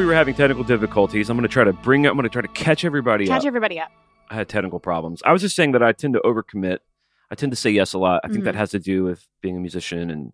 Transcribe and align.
we 0.00 0.06
were 0.06 0.14
having 0.14 0.34
technical 0.34 0.64
difficulties, 0.64 1.28
I'm 1.28 1.36
going 1.36 1.46
to 1.46 1.52
try 1.52 1.62
to 1.62 1.74
bring 1.74 2.06
up, 2.06 2.12
I'm 2.12 2.16
going 2.16 2.22
to 2.28 2.32
try 2.32 2.40
to 2.40 2.48
catch 2.48 2.86
everybody 2.86 3.26
Catch 3.26 3.42
up. 3.42 3.46
everybody 3.46 3.78
up. 3.78 3.90
I 4.30 4.34
had 4.34 4.48
technical 4.48 4.80
problems. 4.80 5.20
I 5.26 5.32
was 5.32 5.42
just 5.42 5.54
saying 5.54 5.72
that 5.72 5.82
I 5.82 5.92
tend 5.92 6.14
to 6.14 6.20
overcommit. 6.20 6.78
I 7.30 7.34
tend 7.34 7.52
to 7.52 7.56
say 7.56 7.68
yes 7.70 7.92
a 7.92 7.98
lot. 7.98 8.22
I 8.24 8.28
think 8.28 8.44
that 8.44 8.54
Mhm. 8.54 8.58
has 8.58 8.70
to 8.70 8.78
do 8.78 9.04
with 9.04 9.28
being 9.42 9.58
a 9.58 9.60
musician 9.60 10.10
and 10.10 10.32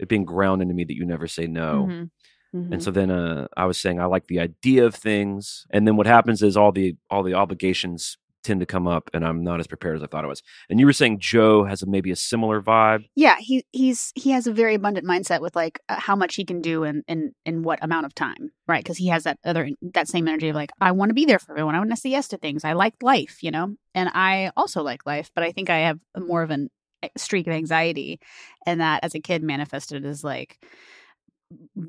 it 0.00 0.08
being 0.08 0.24
ground 0.24 0.62
into 0.62 0.74
me 0.74 0.82
that 0.82 0.96
you 0.96 1.04
never 1.06 1.28
say 1.28 1.46
no. 1.46 1.86
Mhm. 1.88 2.10
Mhm. 2.56 2.72
And 2.72 2.82
so 2.82 2.90
then 2.90 3.12
uh, 3.12 3.46
I 3.56 3.66
was 3.66 3.78
saying 3.78 4.00
I 4.00 4.06
like 4.06 4.26
the 4.26 4.40
idea 4.40 4.84
of 4.84 4.96
things, 4.96 5.64
and 5.70 5.86
then 5.86 5.94
what 5.96 6.06
happens 6.08 6.42
is 6.42 6.56
all 6.56 6.72
the 6.72 6.96
all 7.08 7.22
the 7.22 7.34
obligations 7.34 8.18
tend 8.44 8.60
to 8.60 8.66
come 8.66 8.86
up, 8.86 9.10
and 9.12 9.24
I'm 9.24 9.42
not 9.42 9.60
as 9.60 9.66
prepared 9.66 9.96
as 9.96 10.02
I 10.02 10.06
thought 10.06 10.24
I 10.24 10.28
was. 10.28 10.42
And 10.68 10.78
you 10.78 10.86
were 10.86 10.92
saying 10.92 11.18
Joe 11.20 11.64
has 11.64 11.82
a, 11.82 11.86
maybe 11.86 12.10
a 12.10 12.16
similar 12.16 12.62
vibe. 12.62 13.04
yeah, 13.16 13.36
he 13.38 13.64
he's 13.72 14.12
he 14.14 14.30
has 14.30 14.46
a 14.46 14.52
very 14.52 14.74
abundant 14.74 15.06
mindset 15.06 15.40
with 15.40 15.56
like 15.56 15.80
uh, 15.88 15.96
how 15.98 16.14
much 16.14 16.36
he 16.36 16.44
can 16.44 16.60
do 16.60 16.84
in 16.84 17.02
in 17.08 17.32
in 17.44 17.62
what 17.62 17.82
amount 17.82 18.06
of 18.06 18.14
time, 18.14 18.50
right? 18.68 18.82
Because 18.82 18.98
he 18.98 19.08
has 19.08 19.24
that 19.24 19.38
other 19.44 19.68
that 19.94 20.08
same 20.08 20.28
energy 20.28 20.48
of 20.50 20.54
like 20.54 20.70
I 20.80 20.92
want 20.92 21.10
to 21.10 21.14
be 21.14 21.24
there 21.24 21.38
for 21.38 21.52
everyone. 21.52 21.74
I 21.74 21.78
want 21.78 21.90
to 21.90 21.96
say 21.96 22.10
yes 22.10 22.28
to 22.28 22.36
things. 22.36 22.64
I 22.64 22.74
like 22.74 22.94
life, 23.02 23.42
you 23.42 23.50
know, 23.50 23.74
and 23.94 24.10
I 24.14 24.50
also 24.56 24.82
like 24.82 25.06
life, 25.06 25.30
but 25.34 25.44
I 25.44 25.52
think 25.52 25.70
I 25.70 25.78
have 25.78 25.98
more 26.16 26.42
of 26.42 26.50
an 26.50 26.70
a 27.02 27.10
streak 27.18 27.46
of 27.46 27.52
anxiety, 27.52 28.20
and 28.66 28.80
that 28.80 29.00
as 29.02 29.14
a 29.14 29.20
kid 29.20 29.42
manifested 29.42 30.04
as 30.04 30.24
like 30.24 30.58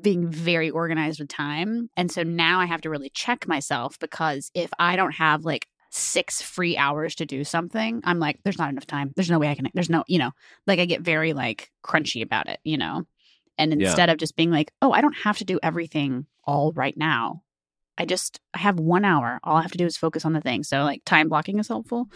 being 0.00 0.28
very 0.28 0.70
organized 0.70 1.20
with 1.20 1.28
time. 1.28 1.90
And 1.96 2.10
so 2.10 2.22
now 2.22 2.60
I 2.60 2.66
have 2.66 2.82
to 2.82 2.90
really 2.90 3.10
check 3.10 3.48
myself 3.48 3.98
because 3.98 4.50
if 4.54 4.70
I 4.78 4.96
don't 4.96 5.12
have 5.12 5.44
like 5.44 5.66
six 5.90 6.42
free 6.42 6.76
hours 6.76 7.14
to 7.16 7.26
do 7.26 7.44
something, 7.44 8.00
I'm 8.04 8.18
like, 8.18 8.38
there's 8.42 8.58
not 8.58 8.70
enough 8.70 8.86
time. 8.86 9.12
There's 9.16 9.30
no 9.30 9.38
way 9.38 9.48
I 9.48 9.54
can, 9.54 9.68
there's 9.74 9.90
no, 9.90 10.04
you 10.06 10.18
know, 10.18 10.32
like 10.66 10.78
I 10.78 10.84
get 10.84 11.00
very 11.00 11.32
like 11.32 11.70
crunchy 11.84 12.22
about 12.22 12.48
it, 12.48 12.60
you 12.64 12.76
know? 12.76 13.04
And 13.58 13.72
Yeah. 13.72 13.88
instead 13.88 14.10
of 14.10 14.18
just 14.18 14.36
being 14.36 14.50
like, 14.50 14.72
oh, 14.82 14.92
I 14.92 15.00
don't 15.00 15.16
have 15.16 15.38
to 15.38 15.44
do 15.44 15.58
everything 15.62 16.26
all 16.44 16.72
right 16.72 16.96
now. 16.96 17.42
I 17.98 18.04
just 18.04 18.40
I 18.52 18.58
have 18.58 18.78
one 18.78 19.04
hour. 19.04 19.40
All 19.42 19.56
I 19.56 19.62
have 19.62 19.72
to 19.72 19.78
do 19.78 19.86
is 19.86 19.96
focus 19.96 20.24
on 20.24 20.34
the 20.34 20.40
thing. 20.40 20.62
So 20.62 20.82
like 20.82 21.02
time 21.04 21.28
blocking 21.28 21.58
is 21.58 21.68
helpful. 21.68 22.08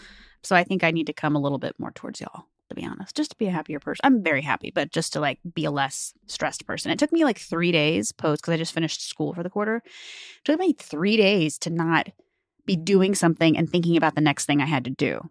So 0.43 0.55
I 0.55 0.63
think 0.63 0.83
I 0.83 0.91
need 0.91 1.07
to 1.07 1.13
come 1.13 1.35
a 1.35 1.39
little 1.39 1.57
bit 1.57 1.73
more 1.79 1.91
towards 1.91 2.21
y'all, 2.21 2.45
to 2.69 2.75
be 2.75 2.85
honest, 2.85 3.15
just 3.15 3.31
to 3.31 3.37
be 3.37 3.47
a 3.47 3.51
happier 3.51 3.79
person. 3.79 4.01
I'm 4.03 4.23
very 4.23 4.41
happy, 4.41 4.71
but 4.73 4.91
just 4.91 5.13
to 5.13 5.19
like 5.19 5.39
be 5.55 5.65
a 5.65 5.71
less 5.71 6.13
stressed 6.27 6.65
person. 6.67 6.91
It 6.91 6.99
took 6.99 7.11
me 7.11 7.23
like 7.25 7.39
three 7.39 7.71
days 7.71 8.11
post 8.11 8.41
because 8.41 8.53
I 8.53 8.57
just 8.57 8.73
finished 8.73 9.07
school 9.07 9.33
for 9.33 9.43
the 9.43 9.49
quarter. 9.49 9.77
It 9.77 10.45
took 10.45 10.59
me 10.59 10.73
three 10.73 11.17
days 11.17 11.57
to 11.59 11.69
not 11.71 12.09
be 12.65 12.75
doing 12.75 13.15
something 13.15 13.57
and 13.57 13.69
thinking 13.69 13.97
about 13.97 14.15
the 14.15 14.21
next 14.21 14.45
thing 14.45 14.61
I 14.61 14.65
had 14.65 14.85
to 14.85 14.91
do. 14.91 15.29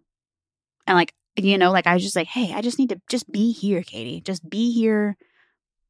And 0.87 0.97
like, 0.97 1.13
you 1.35 1.57
know, 1.57 1.71
like 1.71 1.87
I 1.87 1.93
was 1.93 2.03
just 2.03 2.15
like, 2.15 2.27
hey, 2.27 2.53
I 2.53 2.61
just 2.61 2.79
need 2.79 2.89
to 2.89 3.01
just 3.09 3.31
be 3.31 3.51
here, 3.51 3.83
Katie. 3.83 4.21
Just 4.21 4.49
be 4.49 4.71
here, 4.71 5.17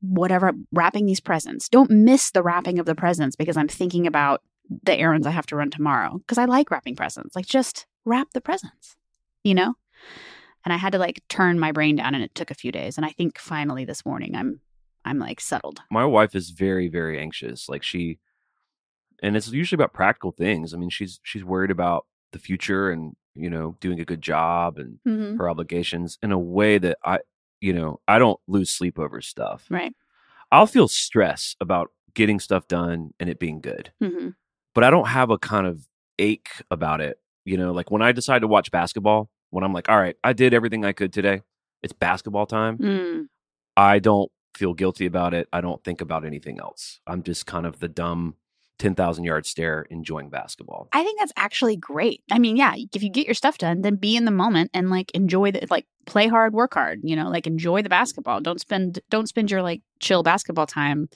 whatever, 0.02 0.54
wrapping 0.72 1.06
these 1.06 1.20
presents. 1.20 1.70
Don't 1.70 1.90
miss 1.90 2.32
the 2.32 2.44
wrapping 2.44 2.80
of 2.80 2.86
the 2.86 2.96
presents 2.96 3.36
because 3.36 3.58
I'm 3.58 3.68
thinking 3.68 4.06
about 4.06 4.42
the 4.84 4.96
errands 4.96 5.28
I 5.28 5.32
have 5.32 5.48
to 5.48 5.56
run 5.56 5.72
tomorrow. 5.72 6.20
Because 6.20 6.38
I 6.38 6.46
like 6.46 6.70
wrapping 6.72 6.96
presents. 6.96 7.36
Like 7.36 7.46
just 7.46 7.86
wrap 8.06 8.30
the 8.34 8.42
presents, 8.42 8.96
you 9.44 9.54
know? 9.54 9.76
And 10.64 10.74
I 10.74 10.78
had 10.78 10.92
to 10.94 11.00
like 11.00 11.22
turn 11.28 11.60
my 11.60 11.72
brain 11.72 11.96
down 11.96 12.14
and 12.14 12.24
it 12.24 12.36
took 12.36 12.52
a 12.52 12.56
few 12.56 12.72
days. 12.72 12.98
And 12.98 13.06
I 13.06 13.10
think 13.10 13.40
finally 13.40 13.86
this 13.86 14.06
morning 14.06 14.36
I'm 14.36 14.60
I'm 15.04 15.18
like 15.18 15.42
settled. 15.42 15.82
My 15.90 16.06
wife 16.06 16.36
is 16.36 16.52
very 16.52 16.88
very 16.88 17.20
anxious. 17.20 17.68
Like 17.68 17.84
she, 17.84 18.20
and 19.22 19.36
it's 19.38 19.52
usually 19.52 19.78
about 19.78 19.94
practical 19.94 20.32
things. 20.32 20.74
I 20.74 20.78
mean, 20.78 20.90
she's 20.90 21.20
she's 21.24 21.44
worried 21.44 21.72
about 21.72 22.06
the 22.32 22.40
future 22.40 22.90
and 22.92 23.14
you 23.36 23.50
know 23.50 23.76
doing 23.80 24.00
a 24.00 24.06
good 24.06 24.22
job 24.22 24.78
and 24.78 25.00
Mm-hmm. 25.08 25.38
her 25.38 25.50
obligations 25.50 26.18
in 26.22 26.32
a 26.32 26.40
way 26.40 26.78
that 26.78 26.98
I, 27.06 27.20
you 27.60 27.74
know, 27.74 28.00
I 28.08 28.20
don't 28.20 28.40
lose 28.48 28.70
sleep 28.70 28.98
over 29.00 29.22
stuff. 29.22 29.66
Right. 29.70 29.94
I'll 30.52 30.68
feel 30.68 30.88
stress 30.88 31.56
about 31.62 31.90
getting 32.14 32.40
stuff 32.40 32.68
done 32.68 33.12
and 33.20 33.30
it 33.30 33.40
being 33.40 33.62
good. 33.62 33.92
Mm-hmm. 34.04 34.30
but 34.76 34.84
I 34.84 34.90
don't 34.90 35.08
have 35.08 35.30
a 35.30 35.38
kind 35.38 35.66
of 35.68 35.88
ache 36.20 36.50
about 36.70 37.00
it. 37.02 37.18
You 37.46 37.58
know, 37.58 37.72
like 37.72 37.90
when 37.90 38.02
I 38.02 38.12
decide 38.12 38.40
to 38.40 38.48
watch 38.48 38.70
basketball, 38.72 39.30
when 39.50 39.64
I'm 39.64 39.74
like, 39.74 39.90
all 39.90 39.98
right, 39.98 40.16
I 40.24 40.34
did 40.34 40.54
everything 40.54 40.84
I 40.86 40.92
could 40.92 41.12
today. 41.14 41.42
It's 41.84 41.94
basketball 41.94 42.46
time. 42.46 42.78
Mm. 42.78 43.26
I 43.78 44.00
don't 44.00 44.30
feel 44.56 44.74
guilty 44.74 45.06
about 45.06 45.34
it. 45.34 45.48
I 45.54 45.62
don't 45.62 45.84
think 45.84 46.02
about 46.02 46.26
anything 46.26 46.60
else. 46.60 47.00
I'm 47.08 47.24
just 47.24 47.46
kind 47.46 47.66
of 47.66 47.80
the 47.80 47.88
dumb 47.88 48.36
10,000 48.80 49.24
yard 49.24 49.46
stare 49.46 49.84
enjoying 49.90 50.30
basketball. 50.30 50.88
I 50.92 51.04
think 51.04 51.20
that's 51.20 51.34
actually 51.36 51.76
great. 51.76 52.24
I 52.32 52.40
mean, 52.40 52.58
yeah, 52.58 52.74
if 52.94 53.04
you 53.04 53.10
get 53.10 53.28
your 53.28 53.36
stuff 53.36 53.58
done, 53.58 53.82
then 53.82 53.96
be 53.96 54.16
in 54.16 54.26
the 54.26 54.32
moment 54.32 54.72
and 54.74 54.90
like 54.90 55.12
enjoy 55.12 55.52
the 55.52 55.68
like 55.70 55.86
play 56.06 56.28
hard, 56.28 56.54
work 56.54 56.74
hard, 56.74 57.02
you 57.04 57.16
know, 57.16 57.30
like 57.30 57.46
enjoy 57.46 57.82
the 57.84 57.90
basketball. 57.90 58.42
Don't 58.42 58.60
spend 58.60 59.00
don't 59.10 59.28
spend 59.28 59.52
your 59.52 59.62
like 59.62 59.82
chill 60.00 60.24
basketball 60.24 60.66
time 60.66 61.10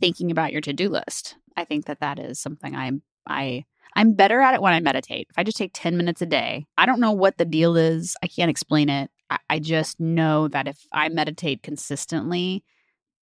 thinking 0.00 0.30
about 0.30 0.52
your 0.52 0.60
to-do 0.60 0.88
list. 0.88 1.36
I 1.56 1.64
think 1.64 1.86
that 1.86 2.00
that 2.00 2.18
is 2.18 2.40
something 2.40 2.74
I'm 2.74 3.02
I 3.26 3.64
I'm 3.94 4.12
better 4.12 4.40
at 4.40 4.54
it 4.54 4.62
when 4.62 4.74
I 4.74 4.80
meditate. 4.80 5.26
If 5.30 5.38
I 5.38 5.42
just 5.42 5.56
take 5.56 5.72
10 5.72 5.96
minutes 5.96 6.20
a 6.20 6.26
day, 6.26 6.66
I 6.76 6.84
don't 6.84 7.00
know 7.00 7.12
what 7.12 7.38
the 7.38 7.46
deal 7.46 7.76
is. 7.76 8.14
I 8.22 8.28
can't 8.28 8.50
explain 8.50 8.90
it. 8.90 9.10
I, 9.30 9.38
I 9.48 9.58
just 9.58 9.98
know 9.98 10.48
that 10.48 10.68
if 10.68 10.78
I 10.92 11.08
meditate 11.08 11.62
consistently, 11.62 12.62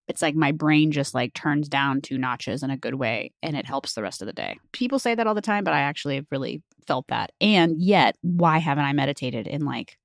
it's 0.08 0.20
like 0.22 0.34
my 0.34 0.52
brain 0.52 0.92
just 0.92 1.14
like 1.14 1.32
turns 1.34 1.68
down 1.68 2.00
two 2.00 2.18
notches 2.18 2.62
in 2.62 2.70
a 2.70 2.76
good 2.76 2.94
way 2.94 3.32
and 3.42 3.56
it 3.56 3.66
helps 3.66 3.94
the 3.94 4.02
rest 4.02 4.20
of 4.22 4.26
the 4.26 4.32
day. 4.32 4.58
People 4.72 4.98
say 4.98 5.14
that 5.14 5.26
all 5.26 5.34
the 5.34 5.40
time, 5.40 5.64
but 5.64 5.72
I 5.74 5.80
actually 5.80 6.16
have 6.16 6.26
really 6.30 6.62
felt 6.86 7.06
that. 7.08 7.32
And 7.40 7.80
yet, 7.80 8.16
why 8.20 8.58
haven't 8.58 8.84
I 8.84 8.92
meditated 8.92 9.46
in 9.46 9.64
like 9.64 9.96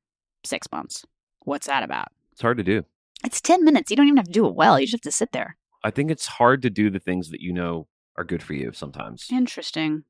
six 0.45 0.67
months? 0.71 1.05
What's 1.43 1.67
that 1.67 1.83
about? 1.83 2.07
It's 2.31 2.41
hard 2.41 2.57
to 2.57 2.63
do. 2.63 2.85
It's 3.25 3.41
10 3.41 3.65
minutes. 3.65 3.89
You 3.91 3.97
don't 3.97 4.07
even 4.07 4.17
have 4.17 4.27
to 4.27 4.31
do 4.31 4.47
it 4.47 4.55
well. 4.55 4.79
You 4.79 4.85
just 4.85 4.93
have 5.03 5.11
to 5.11 5.11
sit 5.11 5.33
there. 5.33 5.57
I 5.83 5.91
think 5.91 6.09
it's 6.11 6.27
hard 6.27 6.61
to 6.61 6.69
do 6.69 6.89
the 6.89 6.99
things 6.99 7.29
that 7.31 7.41
you 7.41 7.51
know 7.51 7.87
are 8.15 8.23
good 8.23 8.41
for 8.43 8.53
you 8.53 8.71
sometimes. 8.73 9.27
Interesting. 9.31 10.03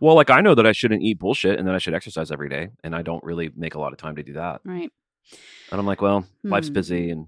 Well, 0.00 0.14
like 0.14 0.30
I 0.30 0.40
know 0.40 0.54
that 0.54 0.66
I 0.66 0.72
shouldn't 0.72 1.02
eat 1.02 1.18
bullshit 1.18 1.58
and 1.58 1.66
that 1.68 1.74
I 1.74 1.78
should 1.78 1.94
exercise 1.94 2.30
every 2.30 2.48
day, 2.48 2.68
and 2.82 2.94
I 2.94 3.02
don't 3.02 3.22
really 3.24 3.50
make 3.56 3.74
a 3.74 3.78
lot 3.80 3.92
of 3.92 3.98
time 3.98 4.16
to 4.16 4.22
do 4.22 4.34
that. 4.34 4.60
Right. 4.64 4.90
And 5.70 5.80
I'm 5.80 5.86
like, 5.86 6.00
well, 6.02 6.26
life's 6.42 6.68
Hmm. 6.68 6.74
busy 6.74 7.10
and 7.10 7.26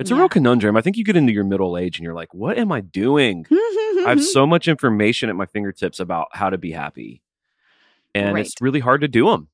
it's 0.00 0.10
a 0.10 0.14
Yeah. 0.14 0.20
real 0.20 0.28
conundrum. 0.28 0.76
I 0.76 0.80
think 0.80 0.96
you 0.96 1.04
get 1.04 1.16
into 1.16 1.32
your 1.32 1.44
middle 1.44 1.76
age 1.78 1.98
and 1.98 2.04
you're 2.04 2.14
like, 2.14 2.34
what 2.34 2.58
am 2.58 2.72
I 2.72 2.80
doing? 2.80 3.46
I 3.52 4.04
have 4.08 4.22
so 4.24 4.46
much 4.46 4.66
information 4.66 5.28
at 5.28 5.36
my 5.36 5.46
fingertips 5.46 6.00
about 6.00 6.28
how 6.32 6.50
to 6.50 6.58
be 6.58 6.72
happy. 6.72 7.22
And 8.14 8.36
it's 8.38 8.54
really 8.60 8.80
hard 8.80 9.02
to 9.02 9.08
do 9.08 9.26
them. 9.30 9.48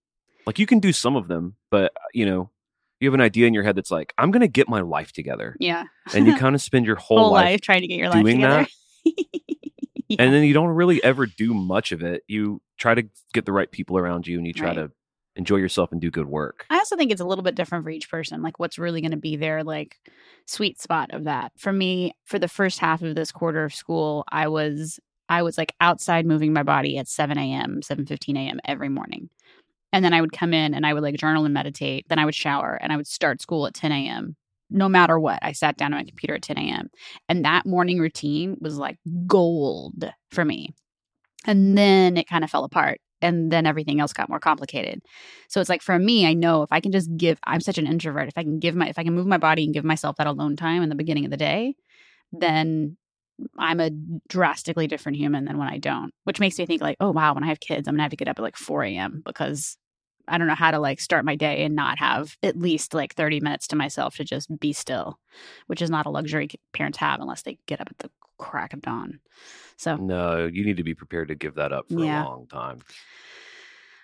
Like 0.47 0.59
you 0.59 0.67
can 0.67 0.79
do 0.79 0.93
some 0.93 1.17
of 1.17 1.29
them, 1.29 1.57
but 1.71 1.93
uh, 1.97 2.01
you 2.15 2.25
know, 2.25 2.51
you 3.01 3.09
have 3.09 3.15
an 3.15 3.21
idea 3.21 3.47
in 3.47 3.53
your 3.53 3.65
head 3.65 3.77
that's 3.77 3.91
like, 3.91 4.15
I'm 4.17 4.31
going 4.31 4.41
to 4.41 4.49
get 4.49 4.69
my 4.71 4.81
life 4.81 5.13
together. 5.13 5.57
yeah. 5.61 5.85
And 6.15 6.27
you 6.27 6.37
kind 6.39 6.55
of 6.55 6.63
spend 6.63 6.87
your 6.87 6.97
whole, 6.97 7.19
Whole 7.19 7.33
life, 7.33 7.45
life, 7.45 7.61
trying 7.61 7.83
to 7.83 7.87
get 7.89 7.99
your 7.99 8.09
life 8.09 8.25
together. 8.25 8.67
Yeah. 10.09 10.17
and 10.23 10.33
then 10.33 10.45
you 10.45 10.55
don't 10.55 10.69
really 10.69 11.03
ever 11.03 11.27
do 11.27 11.53
much 11.53 11.91
of 11.91 12.01
it. 12.01 12.23
You 12.29 12.63
try 12.79 12.95
to 12.95 13.03
get 13.35 13.45
the 13.45 13.51
right 13.53 13.69
people 13.69 13.99
around 13.99 14.27
you 14.29 14.39
and 14.39 14.47
you 14.47 14.53
try 14.53 14.69
Right. 14.69 14.75
to 14.77 14.93
enjoy 15.35 15.57
yourself 15.57 15.91
and 15.91 16.01
do 16.01 16.13
good 16.13 16.27
work. 16.29 16.65
I 16.71 16.77
also 16.77 16.97
think 16.97 17.11
it's 17.11 17.21
a 17.21 17.25
little 17.25 17.43
bit 17.43 17.57
different 17.57 17.83
for 17.83 17.91
each 17.91 18.09
person, 18.09 18.41
like 18.41 18.61
what's 18.61 18.79
really 18.79 19.01
going 19.01 19.11
to 19.11 19.17
be 19.17 19.35
their 19.35 19.65
like 19.65 19.97
sweet 20.47 20.81
spot 20.81 21.11
of 21.13 21.25
that. 21.25 21.53
For 21.57 21.73
me, 21.73 22.13
for 22.25 22.39
the 22.39 22.49
first 22.49 22.79
half 22.79 23.03
of 23.03 23.15
this 23.15 23.33
quarter 23.33 23.65
of 23.65 23.75
school, 23.75 24.25
I 24.31 24.49
was 24.49 24.99
I 25.29 25.43
was 25.43 25.59
like 25.59 25.75
outside 25.81 26.25
moving 26.27 26.53
my 26.53 26.63
body 26.63 26.99
at 26.99 27.09
7 27.09 27.37
a.m., 27.37 27.83
7 27.83 28.07
15 28.07 28.37
a.m. 28.37 28.61
every 28.65 28.89
morning. 28.89 29.29
And 29.93 30.05
then 30.05 30.13
I 30.13 30.21
would 30.21 30.33
come 30.33 30.53
in 30.53 30.75
and 30.75 30.87
I 30.87 30.95
would 30.95 31.03
like 31.03 31.17
journal 31.17 31.45
and 31.45 31.55
meditate. 31.55 32.07
Then 32.09 32.19
I 32.19 32.25
would 32.25 32.35
shower 32.35 32.79
and 32.81 32.93
I 32.93 32.97
would 32.97 33.07
start 33.07 33.41
school 33.41 33.67
at 33.67 33.75
10 33.75 33.93
a.m. 33.93 34.37
No 34.71 34.89
matter 34.89 35.19
what, 35.19 35.39
I 35.43 35.53
sat 35.53 35.77
down 35.77 35.93
on 35.93 36.01
my 36.01 36.05
computer 36.05 36.35
at 36.35 36.43
10 36.43 36.59
a.m. 36.59 36.91
And 37.29 37.45
that 37.45 37.67
morning 37.67 37.99
routine 37.99 38.57
was 38.61 38.79
like 38.79 38.99
gold 39.27 40.13
for 40.31 40.45
me. 40.45 40.75
And 41.45 41.79
then 41.79 42.17
it 42.17 42.29
kind 42.29 42.45
of 42.45 42.51
fell 42.51 42.65
apart. 42.65 43.01
And 43.27 43.51
then 43.51 43.67
everything 43.67 44.01
else 44.01 44.13
got 44.13 44.29
more 44.29 44.41
complicated. 44.41 45.03
So 45.49 45.61
it's 45.61 45.69
like 45.69 45.83
for 45.83 45.99
me, 45.99 46.27
I 46.27 46.35
know 46.35 46.63
if 46.63 46.71
I 46.73 46.81
can 46.81 46.93
just 46.93 47.15
give, 47.17 47.39
I'm 47.45 47.61
such 47.61 47.79
an 47.79 47.87
introvert. 47.87 48.29
If 48.29 48.37
I 48.37 48.43
can 48.43 48.59
give 48.59 48.75
my, 48.75 48.89
if 48.89 48.99
I 48.99 49.05
can 49.05 49.15
move 49.15 49.27
my 49.27 49.39
body 49.39 49.65
and 49.65 49.75
give 49.75 49.85
myself 49.85 50.17
that 50.17 50.27
alone 50.27 50.57
time 50.57 50.83
in 50.83 50.89
the 50.89 50.95
beginning 50.95 51.25
of 51.25 51.31
the 51.31 51.37
day, 51.37 51.75
then 52.33 52.97
I'm 53.59 53.81
a 53.81 53.91
drastically 54.29 54.87
different 54.87 55.19
human 55.19 55.45
than 55.45 55.59
when 55.59 55.69
I 55.69 55.79
don't, 55.79 56.13
which 56.25 56.41
makes 56.41 56.59
me 56.59 56.67
think 56.67 56.81
like, 56.81 56.97
oh 57.01 57.11
wow, 57.11 57.35
when 57.35 57.45
I 57.45 57.49
have 57.49 57.61
kids, 57.61 57.87
I'm 57.87 57.95
gonna 57.95 58.05
have 58.05 58.11
to 58.11 58.17
get 58.17 58.29
up 58.29 58.39
at 58.39 58.43
like 58.43 58.57
4 58.57 58.85
a.m. 58.85 59.23
because 59.25 59.77
I 60.29 60.39
don't 60.39 60.49
know 60.49 60.55
how 60.55 60.71
to 60.71 60.79
like 60.79 61.01
start 61.01 61.25
my 61.25 61.37
day 61.37 61.65
and 61.65 61.77
not 61.77 61.99
have 61.99 62.37
at 62.43 62.57
least 62.57 62.95
like 62.95 63.15
30 63.15 63.41
minutes 63.41 63.69
to 63.69 63.77
myself 63.77 64.17
to 64.17 64.25
just 64.25 64.49
be 64.59 64.73
still, 64.73 65.19
which 65.67 65.83
is 65.83 65.91
not 65.91 66.07
a 66.07 66.11
luxury 66.11 66.49
parents 66.73 66.99
have 66.99 67.21
unless 67.21 67.43
they 67.43 67.59
get 67.67 67.81
up 67.81 67.89
at 67.91 67.99
the 67.99 68.11
crack 68.39 68.73
of 68.73 68.83
dawn. 68.83 69.21
So 69.77 69.97
No, 69.97 70.47
you 70.47 70.65
need 70.65 70.77
to 70.79 70.85
be 70.85 70.95
prepared 70.95 71.29
to 71.29 71.35
give 71.35 71.55
that 71.57 71.73
up 71.73 71.89
for 71.89 72.05
Yeah. 72.05 72.23
a 72.23 72.25
long 72.25 72.47
time. 72.47 72.81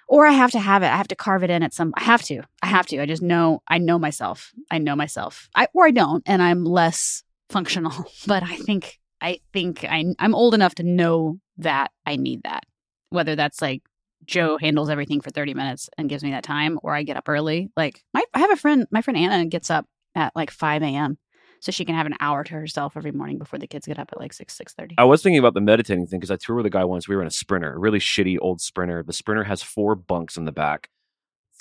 or 0.09 0.27
I 0.27 0.33
have 0.33 0.51
to 0.53 0.59
have 0.61 0.83
it. 0.83 0.87
I 0.87 0.97
have 0.97 1.09
to 1.09 1.17
carve 1.17 1.43
it 1.43 1.51
in 1.51 1.63
at 1.63 1.73
some. 1.73 1.93
I 1.97 2.03
have 2.05 2.23
to. 2.25 2.43
I 2.63 2.67
have 2.67 2.87
to. 2.87 3.01
I 3.01 3.07
just 3.07 3.23
know. 3.23 3.63
I 3.69 3.79
know 3.79 3.99
myself. 3.99 4.53
I 4.71 4.79
know 4.79 4.95
myself. 4.97 5.49
I 5.55 5.69
or 5.73 5.87
I 5.87 5.91
don't, 5.91 6.23
and 6.27 6.43
I'm 6.43 6.65
less 6.65 7.23
functional. 7.49 7.93
But 8.27 8.43
I 8.43 8.57
think. 8.57 8.99
I 9.25 9.39
think 9.53 9.85
I, 9.85 10.05
I'm 10.19 10.35
old 10.35 10.53
enough 10.53 10.75
to 10.75 10.83
know 10.83 11.39
that 11.59 11.93
I 12.05 12.17
need 12.17 12.43
that. 12.43 12.65
Whether 13.11 13.37
that's 13.37 13.63
like 13.63 13.83
Joe 14.27 14.59
handles 14.59 14.91
everything 14.91 15.21
for 15.21 15.31
30 15.31 15.55
minutes 15.55 15.89
and 15.97 16.09
gives 16.09 16.25
me 16.25 16.33
that 16.33 16.43
time, 16.43 16.81
or 16.83 16.93
I 16.97 17.05
get 17.05 17.17
up 17.17 17.29
early. 17.29 17.71
Like 17.77 18.03
my, 18.13 18.25
I 18.35 18.41
have 18.41 18.51
a 18.51 18.57
friend. 18.57 18.87
My 18.91 19.01
friend 19.01 19.17
Anna 19.17 19.47
gets 19.47 19.71
up 19.71 19.87
at 20.17 20.35
like 20.35 20.51
5 20.51 20.83
a.m. 20.83 21.19
so 21.63 21.73
she 21.73 21.85
can 21.87 21.95
have 21.95 22.07
an 22.07 22.17
hour 22.21 22.45
to 22.45 22.53
herself 22.55 22.97
every 22.97 23.13
morning 23.13 23.39
before 23.39 23.59
the 23.59 23.67
kids 23.67 23.87
get 23.87 23.99
up 23.99 24.11
at 24.13 24.19
like 24.21 24.33
six 24.33 24.55
six 24.55 24.75
thirty. 24.75 24.95
I 24.99 25.05
was 25.05 25.23
thinking 25.23 25.39
about 25.39 25.55
the 25.55 25.61
meditating 25.61 26.07
thing 26.07 26.19
because 26.21 26.31
I 26.31 26.37
toured 26.37 26.59
with 26.59 26.67
a 26.67 26.71
guy 26.71 26.85
once. 26.85 27.09
We 27.09 27.17
were 27.17 27.23
in 27.23 27.29
a 27.29 27.31
sprinter, 27.31 27.73
a 27.75 27.79
really 27.79 28.01
shitty 28.01 28.37
old 28.41 28.61
sprinter. 28.61 29.03
The 29.03 29.13
sprinter 29.13 29.45
has 29.45 29.63
four 29.63 29.95
bunks 29.95 30.37
in 30.37 30.45
the 30.45 30.53
back. 30.53 30.91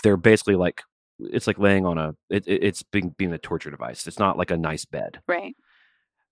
They're 0.03 0.17
basically 0.17 0.55
like 0.55 0.81
it's 1.19 1.45
like 1.47 1.59
laying 1.59 1.85
on 1.85 1.97
a 1.97 2.15
it, 2.29 2.47
it- 2.47 2.63
it's 2.63 2.83
being 2.83 3.13
being 3.17 3.31
a 3.31 3.37
torture 3.37 3.69
device. 3.71 4.07
It's 4.07 4.19
not 4.19 4.37
like 4.37 4.51
a 4.51 4.57
nice 4.57 4.85
bed. 4.85 5.21
Right. 5.27 5.55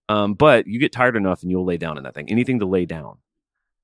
Um, 0.10 0.33
but 0.33 0.66
you 0.66 0.80
get 0.80 0.92
tired 0.92 1.16
enough 1.16 1.44
and 1.44 1.51
you'll 1.51 1.66
lay 1.66 1.77
down 1.77 1.98
in 1.98 2.04
that 2.04 2.16
thing. 2.16 2.30
Anything 2.30 2.60
to 2.60 2.66
lay 2.66 2.86
down. 2.86 3.19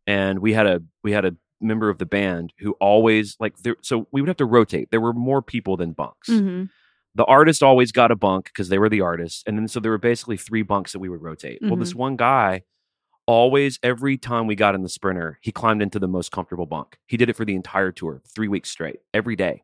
And 0.08 0.40
we 0.40 0.54
had 0.54 0.66
a 0.66 0.82
we 1.04 1.12
had 1.12 1.26
a 1.26 1.36
member 1.62 1.90
of 1.90 2.00
the 2.00 2.06
band 2.06 2.54
who 2.60 2.72
always 2.82 3.38
like 3.40 3.58
there 3.60 3.76
so 3.82 4.08
we 4.12 4.22
would 4.22 4.28
have 4.28 4.38
to 4.38 4.46
rotate. 4.46 4.90
There 4.92 5.00
were 5.02 5.14
more 5.14 5.42
people 5.44 5.78
than 5.78 5.92
bunks. 5.94 6.28
hmm 6.30 6.64
The 7.16 7.26
artist 7.26 7.64
always 7.64 7.92
got 7.92 8.12
a 8.12 8.16
bunk 8.16 8.46
because 8.46 8.70
they 8.70 8.78
were 8.78 8.90
the 8.90 9.02
artist. 9.02 9.44
And 9.48 9.58
then 9.58 9.68
so 9.68 9.80
there 9.80 9.92
were 9.92 9.98
basically 9.98 10.38
three 10.38 10.64
bunks 10.64 10.92
that 10.92 11.00
we 11.00 11.10
would 11.10 11.22
rotate. 11.22 11.60
Well, 11.62 11.78
this 11.78 11.92
mm-hmm. 11.92 12.00
one 12.00 12.16
guy 12.18 12.64
always 13.28 13.80
every 13.84 14.18
time 14.18 14.48
we 14.48 14.56
got 14.56 14.76
in 14.76 14.84
the 14.84 14.90
sprinter, 14.90 15.40
he 15.42 15.52
climbed 15.52 15.82
into 15.82 16.00
the 16.00 16.08
most 16.08 16.32
comfortable 16.32 16.66
bunk. 16.66 16.98
He 17.08 17.18
did 17.18 17.30
it 17.30 17.36
for 17.36 17.46
the 17.46 17.56
entire 17.56 17.92
tour, 17.92 18.22
three 18.34 18.48
weeks 18.48 18.70
straight, 18.70 18.98
every 19.14 19.36
day. 19.36 19.64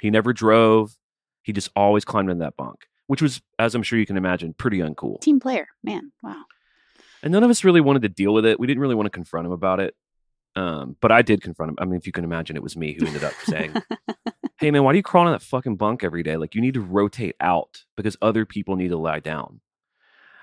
He 0.00 0.10
never 0.10 0.32
drove. 0.32 0.96
He 1.42 1.52
just 1.52 1.70
always 1.76 2.04
climbed 2.04 2.30
in 2.30 2.38
that 2.38 2.56
bunk, 2.56 2.86
which 3.06 3.22
was, 3.22 3.40
as 3.58 3.74
I'm 3.74 3.82
sure 3.82 3.98
you 3.98 4.06
can 4.06 4.16
imagine, 4.16 4.54
pretty 4.54 4.78
uncool. 4.78 5.20
Team 5.20 5.40
player, 5.40 5.68
man. 5.82 6.12
Wow. 6.22 6.44
And 7.22 7.32
none 7.32 7.44
of 7.44 7.50
us 7.50 7.64
really 7.64 7.80
wanted 7.80 8.02
to 8.02 8.08
deal 8.08 8.32
with 8.32 8.46
it. 8.46 8.58
We 8.58 8.66
didn't 8.66 8.80
really 8.80 8.94
want 8.94 9.06
to 9.06 9.10
confront 9.10 9.46
him 9.46 9.52
about 9.52 9.80
it. 9.80 9.94
Um, 10.56 10.96
but 11.00 11.12
I 11.12 11.22
did 11.22 11.42
confront 11.42 11.70
him. 11.70 11.76
I 11.80 11.84
mean, 11.84 11.96
if 11.96 12.06
you 12.06 12.12
can 12.12 12.24
imagine, 12.24 12.56
it 12.56 12.62
was 12.62 12.76
me 12.76 12.94
who 12.98 13.06
ended 13.06 13.24
up 13.24 13.34
saying, 13.44 13.74
Hey, 14.58 14.70
man, 14.70 14.82
why 14.84 14.92
do 14.92 14.98
you 14.98 15.02
crawl 15.02 15.26
in 15.26 15.32
that 15.32 15.42
fucking 15.42 15.76
bunk 15.76 16.04
every 16.04 16.22
day? 16.22 16.36
Like, 16.36 16.54
you 16.54 16.60
need 16.60 16.74
to 16.74 16.80
rotate 16.80 17.36
out 17.40 17.84
because 17.96 18.16
other 18.20 18.44
people 18.44 18.76
need 18.76 18.88
to 18.88 18.98
lie 18.98 19.20
down. 19.20 19.60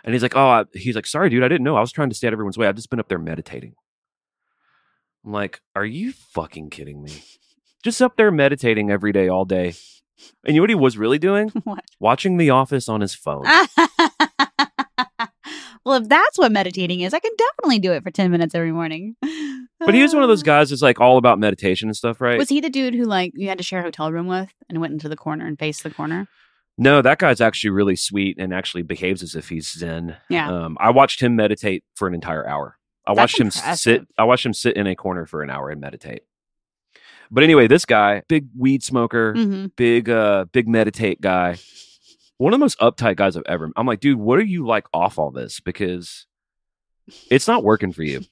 And 0.04 0.14
he's 0.14 0.24
like, 0.24 0.36
Oh, 0.36 0.48
I, 0.48 0.66
he's 0.74 0.96
like, 0.96 1.06
Sorry, 1.06 1.30
dude, 1.30 1.44
I 1.44 1.48
didn't 1.48 1.66
know. 1.66 1.76
I 1.76 1.82
was 1.82 1.92
trying 1.92 2.10
to 2.10 2.16
stay 2.16 2.28
out 2.28 2.34
of 2.34 2.38
everyone's 2.38 2.58
way. 2.58 2.68
I've 2.68 2.76
just 2.76 2.90
been 2.90 3.00
up 3.00 3.10
there 3.10 3.20
meditating. 3.20 3.76
I'm 5.26 5.32
like, 5.34 5.62
Are 5.76 5.86
you 5.86 6.14
fucking 6.14 6.70
kidding 6.70 7.04
me? 7.04 7.24
Just 7.84 8.02
up 8.02 8.18
there 8.18 8.32
meditating 8.32 8.90
every 8.90 9.12
day, 9.12 9.30
all 9.30 9.46
day. 9.46 9.74
And 10.44 10.56
you 10.56 10.56
know 10.56 10.62
what 10.62 10.70
he 10.72 10.76
was 10.76 10.98
really 10.98 11.20
doing? 11.20 11.50
what? 11.64 11.86
Watching 12.00 12.38
The 12.38 12.50
Office 12.50 12.90
on 12.90 13.02
his 13.02 13.14
phone. 13.14 13.44
well, 15.86 16.02
if 16.02 16.10
that's 16.10 16.38
what 16.38 16.52
meditating 16.52 17.02
is, 17.02 17.14
I 17.14 17.20
can 17.20 17.32
definitely 17.38 17.80
do 17.80 17.94
it 17.94 18.04
for 18.04 18.10
10 18.10 18.32
minutes 18.32 18.56
every 18.56 18.72
morning. 18.72 19.16
But 19.80 19.94
he 19.94 20.02
was 20.02 20.14
one 20.14 20.24
of 20.24 20.30
those 20.30 20.44
guys 20.44 20.70
that's 20.72 20.82
like 20.82 21.00
all 21.00 21.18
about 21.18 21.38
meditation 21.40 21.88
and 21.90 21.96
stuff, 21.96 22.20
right? 22.20 22.38
Was 22.40 22.50
he 22.50 22.60
the 22.62 22.70
dude 22.70 22.96
who, 22.96 23.06
like, 23.06 23.32
you 23.36 23.48
had 23.48 23.58
to 23.60 23.64
share 23.64 23.80
a 23.82 23.84
hotel 23.84 24.12
room 24.12 24.26
with 24.28 24.52
and 24.70 24.82
went 24.82 24.94
into 24.94 25.08
the 25.08 25.16
corner 25.16 25.46
and 25.46 25.58
faced 25.60 25.84
the 25.84 25.92
corner? 25.92 26.28
No, 26.80 27.02
that 27.02 27.20
guy's 27.20 27.42
actually 27.42 27.70
really 27.72 27.96
sweet 27.96 28.38
and 28.40 28.54
actually 28.54 28.84
behaves 28.84 29.22
as 29.24 29.36
if 29.36 29.50
he's 29.50 29.72
zen. 29.72 30.18
Yeah. 30.30 30.50
Um, 30.52 30.78
I 30.80 30.90
watched 30.92 31.22
him 31.22 31.36
meditate 31.36 31.84
for 31.96 32.08
an 32.08 32.14
entire 32.16 32.48
hour. 32.48 32.78
I 33.06 33.12
That's 33.12 33.18
watched 33.24 33.40
him 33.40 33.48
impressive. 33.48 33.78
sit. 34.02 34.08
I 34.18 34.24
watched 34.26 34.46
him 34.46 34.54
sit 34.54 34.76
in 34.78 34.88
a 34.88 34.96
corner 34.96 35.26
for 35.26 35.42
an 35.44 35.50
hour 35.50 35.70
and 35.70 35.80
meditate. 35.80 36.24
But 37.30 37.44
anyway, 37.44 37.68
this 37.68 37.86
guy, 37.86 38.24
big 38.28 38.48
weed 38.58 38.84
smoker, 38.84 39.34
Mm-hmm. 39.34 39.66
big 39.76 40.10
uh, 40.10 40.46
big 40.52 40.68
meditate 40.68 41.20
guy, 41.22 41.58
one 42.38 42.54
of 42.54 42.60
the 42.60 42.64
most 42.64 42.80
uptight 42.80 43.16
guys 43.16 43.36
I've 43.38 43.44
ever. 43.48 43.70
I'm 43.76 43.86
like, 43.86 44.00
dude, 44.00 44.18
what 44.20 44.40
are 44.40 44.44
you 44.46 44.66
like 44.66 44.86
off 44.94 45.18
all 45.20 45.32
this? 45.32 45.60
Because 45.60 46.26
it's 47.32 47.48
not 47.48 47.64
working 47.64 47.92
for 47.92 48.04
you. 48.04 48.24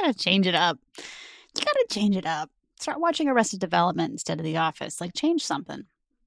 Gotta 0.00 0.14
change 0.14 0.46
it 0.46 0.54
up. 0.54 0.78
You 0.96 1.64
gotta 1.64 1.86
change 1.90 2.16
it 2.16 2.26
up. 2.26 2.50
Start 2.78 3.00
watching 3.00 3.28
Arrested 3.28 3.60
Development 3.60 4.12
instead 4.12 4.38
of 4.38 4.44
The 4.44 4.56
Office. 4.56 5.00
Like, 5.00 5.14
change 5.14 5.44
something. 5.44 5.84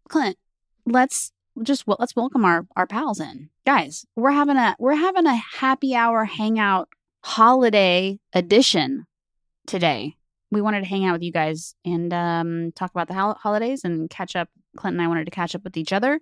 Clint, 0.10 0.38
let's 0.86 1.32
just 1.64 1.86
well, 1.88 1.98
let's 2.00 2.16
welcome 2.16 2.46
our 2.46 2.66
our 2.76 2.88
pals 2.88 3.20
in, 3.20 3.50
guys. 3.66 4.06
We're 4.16 4.32
having 4.32 4.58
a 4.58 4.76
we're 4.80 4.96
having 4.96 5.26
a 5.26 5.36
happy 5.36 5.96
hour 5.96 6.26
hangout 6.26 6.90
holiday 7.24 8.20
edition 8.34 9.06
today. 9.68 10.16
We 10.50 10.62
wanted 10.62 10.82
to 10.82 10.90
hang 10.90 11.06
out 11.06 11.14
with 11.14 11.24
you 11.24 11.32
guys 11.32 11.76
and 11.86 12.14
um, 12.14 12.72
talk 12.74 12.92
about 12.92 13.08
the 13.08 13.14
hol- 13.14 13.36
holidays 13.36 13.84
and 13.84 14.10
catch 14.10 14.36
up. 14.36 14.50
Clint 14.78 14.96
and 14.96 15.02
I 15.02 15.08
wanted 15.08 15.26
to 15.26 15.32
catch 15.32 15.56
up 15.56 15.64
with 15.64 15.78
each 15.78 15.94
other, 15.94 16.20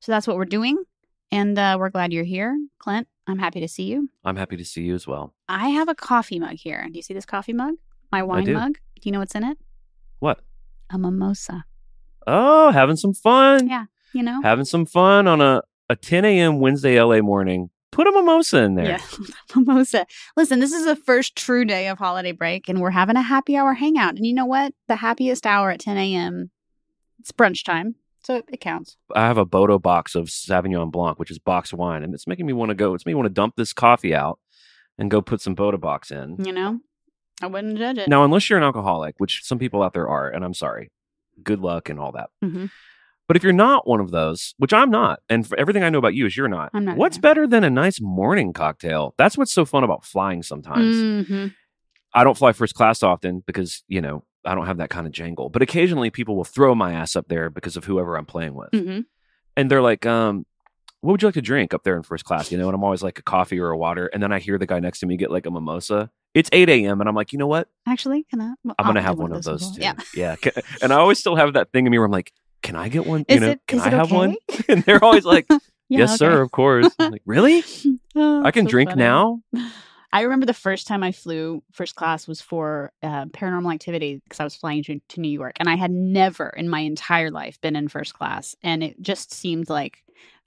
so 0.00 0.12
that's 0.12 0.26
what 0.26 0.36
we're 0.36 0.44
doing. 0.44 0.82
And 1.30 1.58
uh, 1.58 1.76
we're 1.78 1.90
glad 1.90 2.12
you're 2.12 2.24
here, 2.24 2.56
Clint. 2.78 3.08
I'm 3.26 3.38
happy 3.38 3.60
to 3.60 3.68
see 3.68 3.84
you. 3.84 4.08
I'm 4.24 4.36
happy 4.36 4.56
to 4.56 4.64
see 4.64 4.82
you 4.82 4.94
as 4.94 5.06
well. 5.06 5.34
I 5.48 5.68
have 5.68 5.88
a 5.88 5.94
coffee 5.94 6.38
mug 6.38 6.56
here. 6.56 6.86
Do 6.90 6.96
you 6.96 7.02
see 7.02 7.14
this 7.14 7.24
coffee 7.24 7.52
mug? 7.52 7.74
My 8.10 8.22
wine 8.22 8.44
do. 8.44 8.54
mug. 8.54 8.74
Do 8.96 9.02
you 9.08 9.12
know 9.12 9.20
what's 9.20 9.34
in 9.34 9.44
it? 9.44 9.58
What? 10.18 10.40
A 10.90 10.98
mimosa. 10.98 11.64
Oh, 12.26 12.70
having 12.70 12.96
some 12.96 13.14
fun. 13.14 13.68
Yeah. 13.68 13.86
You 14.12 14.22
know? 14.22 14.40
Having 14.42 14.66
some 14.66 14.86
fun 14.86 15.26
on 15.26 15.40
a, 15.40 15.62
a 15.88 15.96
10 15.96 16.24
a.m. 16.24 16.60
Wednesday 16.60 17.00
LA 17.00 17.20
morning. 17.20 17.70
Put 17.90 18.06
a 18.06 18.12
mimosa 18.12 18.58
in 18.58 18.74
there. 18.74 18.86
Yeah. 18.86 19.00
mimosa. 19.56 20.06
Listen, 20.36 20.60
this 20.60 20.72
is 20.72 20.84
the 20.84 20.96
first 20.96 21.36
true 21.36 21.64
day 21.64 21.88
of 21.88 21.98
holiday 21.98 22.32
break, 22.32 22.68
and 22.68 22.80
we're 22.80 22.90
having 22.90 23.16
a 23.16 23.22
happy 23.22 23.56
hour 23.56 23.74
hangout. 23.74 24.16
And 24.16 24.26
you 24.26 24.34
know 24.34 24.46
what? 24.46 24.72
The 24.88 24.96
happiest 24.96 25.46
hour 25.46 25.70
at 25.70 25.80
10 25.80 25.96
a.m. 25.96 26.50
It's 27.18 27.32
brunch 27.32 27.64
time, 27.64 27.94
so 28.24 28.36
it, 28.36 28.44
it 28.52 28.60
counts. 28.60 28.96
I 29.14 29.22
have 29.26 29.38
a 29.38 29.44
Bota 29.44 29.78
box 29.78 30.14
of 30.14 30.26
Sauvignon 30.26 30.90
Blanc, 30.90 31.18
which 31.18 31.30
is 31.30 31.38
box 31.38 31.72
wine, 31.72 32.02
and 32.02 32.14
it's 32.14 32.26
making 32.26 32.46
me 32.46 32.52
want 32.52 32.70
to 32.70 32.74
go. 32.74 32.94
It's 32.94 33.04
making 33.04 33.16
me 33.16 33.22
want 33.22 33.26
to 33.34 33.34
dump 33.40 33.54
this 33.56 33.72
coffee 33.72 34.14
out 34.14 34.38
and 34.98 35.10
go 35.10 35.20
put 35.22 35.40
some 35.40 35.54
Bota 35.54 35.78
box 35.78 36.10
in. 36.10 36.36
You 36.44 36.52
know? 36.52 36.80
I 37.40 37.46
wouldn't 37.46 37.78
judge 37.78 37.98
it. 37.98 38.08
Now, 38.08 38.24
unless 38.24 38.48
you're 38.48 38.58
an 38.58 38.64
alcoholic, 38.64 39.14
which 39.18 39.42
some 39.42 39.58
people 39.58 39.82
out 39.82 39.92
there 39.94 40.08
are, 40.08 40.28
and 40.28 40.44
I'm 40.44 40.54
sorry, 40.54 40.90
good 41.42 41.60
luck 41.60 41.88
and 41.88 41.98
all 41.98 42.12
that. 42.12 42.30
Mhm. 42.44 42.70
But 43.26 43.36
if 43.36 43.42
you're 43.42 43.52
not 43.52 43.86
one 43.86 44.00
of 44.00 44.10
those, 44.10 44.54
which 44.58 44.72
I'm 44.72 44.90
not, 44.90 45.20
and 45.28 45.46
for 45.46 45.58
everything 45.58 45.82
I 45.82 45.88
know 45.90 45.98
about 45.98 46.14
you 46.14 46.26
is 46.26 46.36
you're 46.36 46.48
not, 46.48 46.70
I'm 46.74 46.84
not 46.84 46.96
what's 46.96 47.16
either. 47.16 47.22
better 47.22 47.46
than 47.46 47.64
a 47.64 47.70
nice 47.70 48.00
morning 48.00 48.52
cocktail? 48.52 49.14
That's 49.16 49.38
what's 49.38 49.52
so 49.52 49.64
fun 49.64 49.82
about 49.84 50.04
flying 50.04 50.42
sometimes. 50.42 50.96
Mhm. 50.96 51.54
I 52.14 52.24
don't 52.24 52.36
fly 52.36 52.52
first 52.52 52.74
class 52.74 53.02
often 53.02 53.42
because, 53.46 53.82
you 53.88 54.00
know, 54.02 54.22
I 54.44 54.54
don't 54.54 54.66
have 54.66 54.78
that 54.78 54.90
kind 54.90 55.06
of 55.06 55.12
jangle. 55.12 55.48
But 55.48 55.62
occasionally 55.62 56.10
people 56.10 56.36
will 56.36 56.44
throw 56.44 56.74
my 56.74 56.92
ass 56.92 57.16
up 57.16 57.28
there 57.28 57.50
because 57.50 57.76
of 57.76 57.84
whoever 57.84 58.16
I'm 58.16 58.26
playing 58.26 58.54
with. 58.54 58.70
Mhm. 58.72 59.04
And 59.56 59.70
they're 59.70 59.82
like, 59.82 60.04
um, 60.06 60.46
what 61.00 61.12
would 61.12 61.22
you 61.22 61.28
like 61.28 61.34
to 61.34 61.42
drink 61.42 61.74
up 61.74 61.82
there 61.84 61.96
in 61.96 62.02
first 62.02 62.24
class? 62.24 62.50
You 62.52 62.58
know, 62.58 62.68
and 62.68 62.74
I'm 62.74 62.84
always 62.84 63.02
like 63.02 63.18
a 63.18 63.22
coffee 63.22 63.58
or 63.58 63.70
a 63.70 63.76
water. 63.76 64.06
And 64.06 64.22
then 64.22 64.32
I 64.32 64.38
hear 64.38 64.56
the 64.58 64.66
guy 64.66 64.78
next 64.80 65.00
to 65.00 65.06
me 65.06 65.16
get 65.16 65.30
like 65.30 65.46
a 65.46 65.50
mimosa. 65.50 66.10
It's 66.34 66.48
8 66.52 66.68
a.m. 66.70 67.00
And 67.00 67.08
I'm 67.08 67.14
like, 67.14 67.32
you 67.32 67.38
know 67.38 67.46
what? 67.46 67.68
Actually, 67.86 68.24
can 68.30 68.40
I? 68.40 68.54
well, 68.64 68.74
I'm 68.78 68.84
going 68.86 68.94
to 68.96 69.02
have 69.02 69.16
do 69.16 69.22
one 69.22 69.32
of 69.32 69.42
those 69.42 69.74
too. 69.76 69.82
Yeah. 69.82 69.94
Yeah. 70.14 70.36
And 70.80 70.92
I 70.92 70.96
always 70.96 71.18
still 71.18 71.36
have 71.36 71.52
that 71.54 71.72
thing 71.72 71.86
in 71.86 71.90
me 71.92 71.98
where 71.98 72.06
I'm 72.06 72.12
like, 72.12 72.32
can 72.62 72.76
I 72.76 72.88
get 72.88 73.04
one? 73.06 73.24
Is 73.28 73.34
you 73.34 73.40
know, 73.40 73.48
it- 73.50 73.60
can 73.66 73.80
I 73.80 73.88
have 73.90 74.10
one? 74.12 74.36
and 74.68 74.82
they're 74.84 75.02
always 75.04 75.24
like, 75.24 75.46
Yeah, 75.88 75.98
yes, 75.98 76.10
okay. 76.10 76.16
sir, 76.18 76.40
of 76.40 76.50
course. 76.52 76.88
I'm 76.98 77.10
like, 77.12 77.22
really? 77.26 77.62
Oh, 78.14 78.44
I 78.44 78.50
can 78.50 78.66
so 78.66 78.70
drink 78.70 78.90
funny. 78.90 79.00
now? 79.02 79.40
I 80.12 80.22
remember 80.22 80.46
the 80.46 80.54
first 80.54 80.86
time 80.86 81.02
I 81.02 81.12
flew 81.12 81.62
first 81.72 81.94
class 81.94 82.28
was 82.28 82.40
for 82.40 82.92
uh, 83.02 83.26
paranormal 83.26 83.72
activity 83.72 84.20
because 84.22 84.40
I 84.40 84.44
was 84.44 84.54
flying 84.54 84.82
to, 84.84 85.00
to 85.08 85.20
New 85.20 85.30
York, 85.30 85.54
and 85.58 85.68
I 85.68 85.76
had 85.76 85.90
never 85.90 86.48
in 86.50 86.68
my 86.68 86.80
entire 86.80 87.30
life 87.30 87.60
been 87.60 87.76
in 87.76 87.88
first 87.88 88.14
class, 88.14 88.54
and 88.62 88.82
it 88.82 89.00
just 89.00 89.32
seemed 89.32 89.70
like 89.70 90.02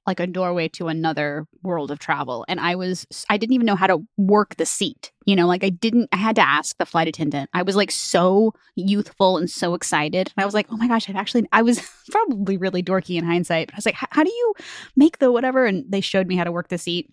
like 0.07 0.19
a 0.19 0.27
doorway 0.27 0.67
to 0.67 0.87
another 0.87 1.47
world 1.63 1.89
of 1.89 1.97
travel. 1.97 2.45
And 2.47 2.59
I 2.59 2.75
was 2.75 3.07
I 3.29 3.37
didn't 3.37 3.53
even 3.53 3.65
know 3.65 3.75
how 3.75 3.87
to 3.87 4.05
work 4.17 4.55
the 4.57 4.65
seat. 4.65 5.11
You 5.25 5.35
know, 5.35 5.47
like 5.47 5.63
I 5.63 5.69
didn't. 5.69 6.09
I 6.11 6.17
had 6.17 6.35
to 6.35 6.47
ask 6.47 6.77
the 6.77 6.85
flight 6.85 7.07
attendant. 7.07 7.49
I 7.53 7.63
was 7.63 7.75
like 7.75 7.89
so 7.89 8.53
youthful 8.75 9.37
and 9.37 9.49
so 9.49 9.73
excited, 9.73 10.31
and 10.35 10.43
I 10.43 10.45
was 10.45 10.53
like, 10.53 10.67
oh 10.69 10.77
my 10.77 10.87
gosh, 10.87 11.09
I've 11.09 11.15
actually. 11.15 11.47
I 11.51 11.63
was 11.63 11.81
probably 12.11 12.57
really 12.57 12.83
dorky 12.83 13.17
in 13.17 13.25
hindsight. 13.25 13.67
But 13.67 13.75
I 13.75 13.77
was 13.77 13.85
like, 13.87 13.95
how 13.95 14.23
do 14.23 14.31
you 14.31 14.53
make 14.95 15.17
the 15.17 15.31
whatever? 15.31 15.65
And 15.65 15.85
they 15.89 16.01
showed 16.01 16.27
me 16.27 16.35
how 16.35 16.43
to 16.43 16.51
work 16.51 16.67
the 16.67 16.77
seat 16.77 17.09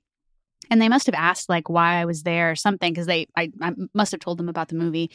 and 0.71 0.81
they 0.81 0.89
must 0.89 1.07
have 1.07 1.15
asked 1.15 1.49
like 1.49 1.69
why 1.69 1.95
I 1.97 2.05
was 2.05 2.23
there 2.23 2.51
or 2.51 2.57
something 2.57 2.93
because 2.93 3.07
they 3.07 3.27
I, 3.37 3.51
I 3.61 3.73
must 3.95 4.13
have 4.13 4.21
told 4.21 4.39
them 4.39 4.49
about 4.49 4.69
the 4.69 4.77
movie. 4.77 5.11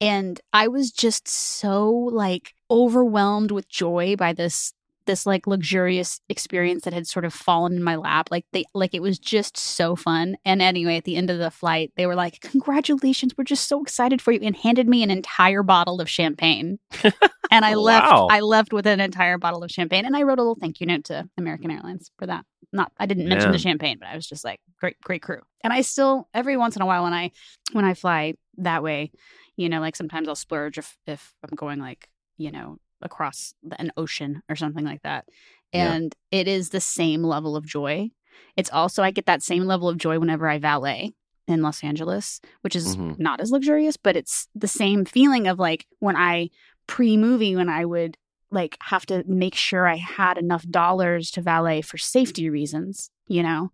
And 0.00 0.40
I 0.52 0.68
was 0.68 0.90
just 0.90 1.28
so 1.28 1.90
like 1.90 2.54
overwhelmed 2.70 3.50
with 3.50 3.68
joy 3.68 4.16
by 4.16 4.32
this 4.32 4.72
this 5.06 5.26
like 5.26 5.46
luxurious 5.46 6.20
experience 6.28 6.84
that 6.84 6.92
had 6.92 7.06
sort 7.06 7.24
of 7.24 7.32
fallen 7.32 7.74
in 7.74 7.82
my 7.82 7.96
lap 7.96 8.28
like 8.30 8.44
they 8.52 8.64
like 8.74 8.94
it 8.94 9.02
was 9.02 9.18
just 9.18 9.56
so 9.56 9.96
fun 9.96 10.36
and 10.44 10.62
anyway 10.62 10.96
at 10.96 11.04
the 11.04 11.16
end 11.16 11.30
of 11.30 11.38
the 11.38 11.50
flight 11.50 11.92
they 11.96 12.06
were 12.06 12.14
like 12.14 12.40
congratulations 12.40 13.34
we're 13.36 13.44
just 13.44 13.68
so 13.68 13.82
excited 13.82 14.20
for 14.20 14.32
you 14.32 14.40
and 14.42 14.56
handed 14.56 14.88
me 14.88 15.02
an 15.02 15.10
entire 15.10 15.62
bottle 15.62 16.00
of 16.00 16.08
champagne 16.08 16.78
and 17.50 17.64
I 17.64 17.74
left 17.74 18.12
Wow. 18.12 18.28
I 18.30 18.40
left 18.40 18.72
with 18.72 18.86
an 18.86 19.00
entire 19.00 19.38
bottle 19.38 19.62
of 19.62 19.70
champagne 19.70 20.04
and 20.04 20.16
I 20.16 20.22
wrote 20.22 20.38
a 20.38 20.42
little 20.42 20.58
thank 20.60 20.80
you 20.80 20.86
note 20.86 21.04
to 21.04 21.28
American 21.36 21.70
Airlines 21.70 22.10
for 22.18 22.26
that 22.26 22.44
not 22.72 22.90
I 22.98 23.06
didn't 23.06 23.28
mention 23.28 23.48
Man. 23.48 23.52
the 23.52 23.58
champagne, 23.58 23.98
but 23.98 24.08
I 24.08 24.16
was 24.16 24.26
just 24.26 24.44
like 24.44 24.60
great 24.80 24.96
great 25.02 25.22
crew. 25.22 25.40
And 25.62 25.72
I 25.72 25.82
still 25.82 26.28
every 26.32 26.56
once 26.56 26.74
in 26.76 26.82
a 26.82 26.86
while 26.86 27.04
when 27.04 27.12
I 27.12 27.30
when 27.72 27.84
I 27.84 27.94
fly 27.94 28.34
that 28.58 28.82
way, 28.82 29.12
you 29.56 29.68
know, 29.68 29.80
like 29.80 29.96
sometimes 29.96 30.28
I'll 30.28 30.34
splurge 30.34 30.78
if 30.78 30.96
if 31.06 31.34
I'm 31.42 31.54
going 31.54 31.80
like, 31.80 32.08
you 32.38 32.50
know, 32.50 32.78
across 33.02 33.54
an 33.78 33.92
ocean 33.96 34.42
or 34.48 34.56
something 34.56 34.84
like 34.84 35.02
that. 35.02 35.26
Yeah. 35.72 35.92
And 35.92 36.14
it 36.30 36.48
is 36.48 36.70
the 36.70 36.80
same 36.80 37.22
level 37.22 37.56
of 37.56 37.66
joy. 37.66 38.10
It's 38.56 38.70
also 38.70 39.02
I 39.02 39.10
get 39.10 39.26
that 39.26 39.42
same 39.42 39.64
level 39.64 39.88
of 39.88 39.96
joy 39.98 40.18
whenever 40.18 40.48
I 40.48 40.58
valet 40.58 41.12
in 41.48 41.62
Los 41.62 41.82
Angeles, 41.82 42.40
which 42.60 42.76
is 42.76 42.96
Mhm. 42.96 43.18
not 43.18 43.40
as 43.40 43.50
luxurious, 43.50 43.96
but 43.96 44.16
it's 44.16 44.48
the 44.54 44.68
same 44.68 45.04
feeling 45.04 45.46
of 45.48 45.58
like 45.58 45.86
when 45.98 46.16
I 46.16 46.50
pre-movie 46.86 47.56
when 47.56 47.68
I 47.68 47.84
would 47.84 48.16
like 48.50 48.76
have 48.82 49.06
to 49.06 49.24
make 49.26 49.54
sure 49.54 49.86
I 49.88 49.96
had 49.96 50.36
enough 50.36 50.68
dollars 50.68 51.30
to 51.32 51.40
valet 51.40 51.80
for 51.80 51.96
safety 51.98 52.50
reasons. 52.50 53.10
you 53.28 53.42
know? 53.42 53.70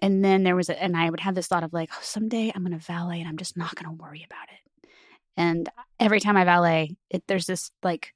And 0.00 0.24
then 0.24 0.42
there 0.42 0.56
was, 0.56 0.70
a, 0.70 0.82
and 0.82 0.96
I 0.96 1.10
would 1.10 1.20
have 1.20 1.34
this 1.34 1.48
thought 1.48 1.64
of 1.64 1.72
like, 1.72 1.90
oh, 1.92 1.98
someday 2.02 2.50
I'm 2.54 2.62
going 2.64 2.78
to 2.78 2.84
valet 2.84 3.18
and 3.20 3.28
I'm 3.28 3.36
just 3.36 3.56
not 3.58 3.74
going 3.74 3.84
to 3.94 4.02
worry 4.02 4.24
about 4.24 4.48
it. 4.48 4.88
And 5.36 5.68
every 6.00 6.20
time 6.20 6.36
I 6.36 6.44
valet, 6.44 6.96
it, 7.10 7.24
there's 7.26 7.46
this 7.46 7.70
like, 7.82 8.14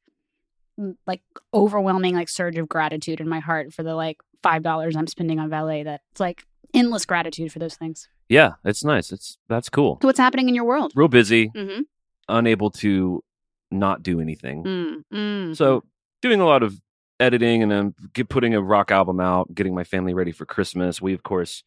like 1.06 1.22
overwhelming 1.52 2.14
like 2.14 2.28
surge 2.28 2.56
of 2.58 2.68
gratitude 2.68 3.20
in 3.20 3.28
my 3.28 3.40
heart 3.40 3.72
for 3.72 3.82
the 3.82 3.94
like 3.94 4.18
five 4.42 4.62
dollars 4.62 4.96
I'm 4.96 5.06
spending 5.06 5.38
on 5.38 5.50
valet. 5.50 5.82
That's 5.82 6.20
like 6.20 6.44
endless 6.74 7.04
gratitude 7.04 7.52
for 7.52 7.58
those 7.58 7.74
things. 7.76 8.08
Yeah, 8.28 8.52
it's 8.64 8.84
nice. 8.84 9.12
It's 9.12 9.38
that's 9.48 9.68
cool. 9.68 9.98
So 10.02 10.08
what's 10.08 10.18
happening 10.18 10.48
in 10.48 10.54
your 10.54 10.64
world? 10.64 10.92
Real 10.94 11.08
busy, 11.08 11.48
Mm-hmm. 11.54 11.80
unable 12.28 12.70
to 12.70 13.22
not 13.70 14.02
do 14.02 14.20
anything. 14.20 14.64
Mm, 14.64 15.04
mm, 15.12 15.56
So 15.56 15.84
doing 16.22 16.40
a 16.40 16.44
lot 16.46 16.62
of 16.62 16.80
editing 17.18 17.62
and 17.62 17.94
get, 18.14 18.28
putting 18.28 18.54
a 18.54 18.62
rock 18.62 18.90
album 18.90 19.20
out, 19.20 19.54
getting 19.54 19.74
my 19.74 19.84
family 19.84 20.14
ready 20.14 20.32
for 20.32 20.46
Christmas. 20.46 21.00
We 21.02 21.12
of 21.12 21.22
course 21.22 21.62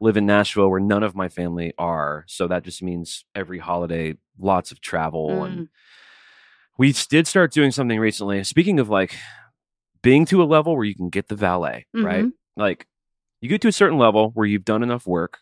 live 0.00 0.16
in 0.16 0.26
Nashville 0.26 0.68
where 0.70 0.78
none 0.80 1.02
of 1.02 1.16
my 1.16 1.28
family 1.28 1.72
are, 1.78 2.24
so 2.28 2.46
that 2.48 2.62
just 2.62 2.82
means 2.82 3.24
every 3.34 3.58
holiday 3.58 4.14
lots 4.38 4.70
of 4.70 4.80
travel 4.80 5.28
Mm. 5.30 5.46
and 5.46 5.68
we 6.78 6.92
did 7.10 7.26
start 7.26 7.52
doing 7.52 7.70
something 7.70 7.98
recently. 7.98 8.42
Speaking 8.44 8.78
of 8.80 8.88
like 8.88 9.16
being 10.02 10.24
to 10.26 10.42
a 10.42 10.44
level 10.46 10.76
where 10.76 10.84
you 10.84 10.94
can 10.94 11.08
get 11.10 11.28
the 11.28 11.34
valet, 11.36 11.86
right? 11.94 12.24
Mhm. 12.24 12.32
Like 12.56 12.86
you 13.40 13.48
get 13.48 13.60
to 13.62 13.68
a 13.68 13.72
certain 13.72 13.98
level 13.98 14.30
where 14.34 14.46
you've 14.46 14.64
done 14.64 14.82
enough 14.82 15.06
work 15.06 15.38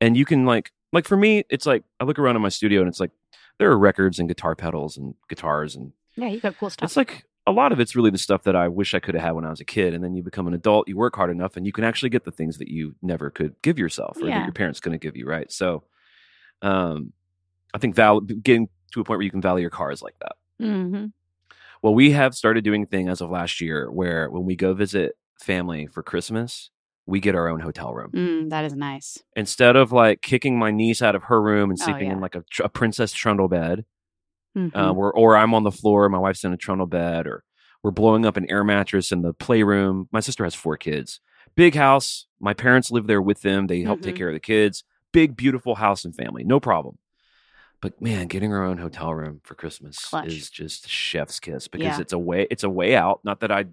and 0.00 0.16
you 0.16 0.24
can 0.24 0.44
like 0.46 0.70
like 0.92 1.06
for 1.06 1.16
me 1.16 1.44
it's 1.50 1.66
like 1.66 1.84
I 2.00 2.04
look 2.04 2.18
around 2.18 2.36
in 2.36 2.42
my 2.42 2.48
studio 2.48 2.80
and 2.80 2.88
it's 2.88 3.00
like 3.00 3.10
there 3.58 3.70
are 3.70 3.78
records 3.78 4.18
and 4.18 4.28
guitar 4.28 4.54
pedals 4.54 4.96
and 4.96 5.14
guitars 5.28 5.76
and 5.76 5.92
yeah, 6.16 6.28
you 6.28 6.40
got 6.40 6.56
cool 6.58 6.70
stuff. 6.70 6.86
it's 6.88 6.96
like 6.96 7.24
a 7.46 7.52
lot 7.52 7.70
of 7.72 7.80
it's 7.80 7.94
really 7.96 8.10
the 8.10 8.18
stuff 8.18 8.42
that 8.44 8.54
I 8.56 8.68
wish 8.68 8.92
I 8.94 8.98
could 9.00 9.14
have 9.14 9.22
had 9.24 9.32
when 9.32 9.44
I 9.46 9.50
was 9.50 9.60
a 9.60 9.64
kid. 9.64 9.94
And 9.94 10.02
then 10.04 10.14
you 10.14 10.22
become 10.22 10.46
an 10.46 10.52
adult, 10.54 10.86
you 10.88 10.96
work 10.98 11.16
hard 11.16 11.30
enough, 11.30 11.56
and 11.56 11.64
you 11.64 11.72
can 11.72 11.82
actually 11.84 12.10
get 12.10 12.24
the 12.24 12.30
things 12.30 12.58
that 12.58 12.68
you 12.68 12.94
never 13.00 13.30
could 13.30 13.54
give 13.62 13.78
yourself 13.78 14.18
or 14.20 14.26
Yeah. 14.28 14.38
that 14.40 14.44
your 14.44 14.52
parents 14.52 14.80
couldn't 14.80 15.00
give 15.00 15.16
you, 15.16 15.26
right? 15.26 15.50
So, 15.50 15.84
um, 16.60 17.12
I 17.72 17.78
think 17.78 17.94
val- 17.94 18.20
getting 18.20 18.68
to 18.92 19.00
a 19.00 19.04
point 19.04 19.18
where 19.18 19.24
you 19.24 19.30
can 19.30 19.40
value 19.40 19.62
your 19.62 19.70
car 19.70 19.90
is 19.92 20.02
like 20.02 20.18
that. 20.20 20.32
Mm-hmm. 20.60 21.06
Well, 21.82 21.94
we 21.94 22.10
have 22.10 22.34
started 22.34 22.64
doing 22.64 22.82
a 22.82 22.86
thing 22.86 23.08
as 23.08 23.20
of 23.20 23.30
last 23.30 23.60
year 23.60 23.90
where 23.90 24.28
when 24.30 24.44
we 24.44 24.56
go 24.56 24.74
visit 24.74 25.12
family 25.40 25.86
for 25.86 26.02
Christmas, 26.02 26.70
we 27.06 27.20
get 27.20 27.34
our 27.36 27.48
own 27.48 27.60
hotel 27.60 27.94
room 27.94 28.10
mm, 28.12 28.50
that 28.50 28.64
is 28.64 28.74
nice. 28.74 29.18
instead 29.36 29.76
of 29.76 29.92
like 29.92 30.20
kicking 30.20 30.58
my 30.58 30.70
niece 30.70 31.00
out 31.00 31.14
of 31.14 31.22
her 31.24 31.40
room 31.40 31.70
and 31.70 31.78
Oh, 31.80 31.84
sleeping 31.84 32.10
in 32.10 32.20
like 32.20 32.34
a, 32.34 32.42
a 32.62 32.68
princess 32.68 33.12
trundle 33.12 33.48
bed 33.48 33.84
Mhm. 34.56 34.74
uh, 34.74 34.92
where, 34.92 35.12
or 35.12 35.36
I'm 35.36 35.54
on 35.54 35.62
the 35.62 35.70
floor, 35.70 36.08
my 36.08 36.18
wife's 36.18 36.42
in 36.44 36.52
a 36.52 36.56
trundle 36.56 36.86
bed, 36.86 37.26
or 37.26 37.44
we're 37.82 37.92
blowing 37.92 38.26
up 38.26 38.36
an 38.36 38.50
air 38.50 38.64
mattress 38.64 39.12
in 39.12 39.22
the 39.22 39.32
playroom. 39.32 40.08
My 40.10 40.20
sister 40.20 40.42
has 40.44 40.54
four 40.54 40.76
kids. 40.76 41.20
Big 41.54 41.74
house. 41.76 42.26
My 42.40 42.54
parents 42.54 42.90
live 42.90 43.06
there 43.06 43.22
with 43.22 43.42
them. 43.42 43.68
They 43.68 43.82
help 43.82 44.00
take 44.02 44.14
Mhm. 44.16 44.18
care 44.18 44.28
of 44.28 44.34
the 44.34 44.40
kids. 44.40 44.82
Big, 45.12 45.36
beautiful 45.36 45.76
house 45.76 46.04
and 46.04 46.14
family. 46.14 46.42
No 46.44 46.58
problem. 46.60 46.98
But 47.80 48.00
man, 48.02 48.26
getting 48.26 48.52
our 48.52 48.64
own 48.64 48.78
hotel 48.78 49.14
room 49.14 49.40
for 49.44 49.54
Christmas 49.54 49.98
Clutch. 50.04 50.26
is 50.28 50.50
just 50.50 50.88
chef's 50.88 51.38
kiss 51.38 51.68
because 51.68 51.84
Yeah. 51.96 52.00
it's 52.00 52.12
a 52.12 52.18
way 52.18 52.46
it's 52.50 52.64
a 52.64 52.70
way 52.70 52.96
out. 52.96 53.20
Not 53.24 53.40
that 53.40 53.52
I 53.52 53.66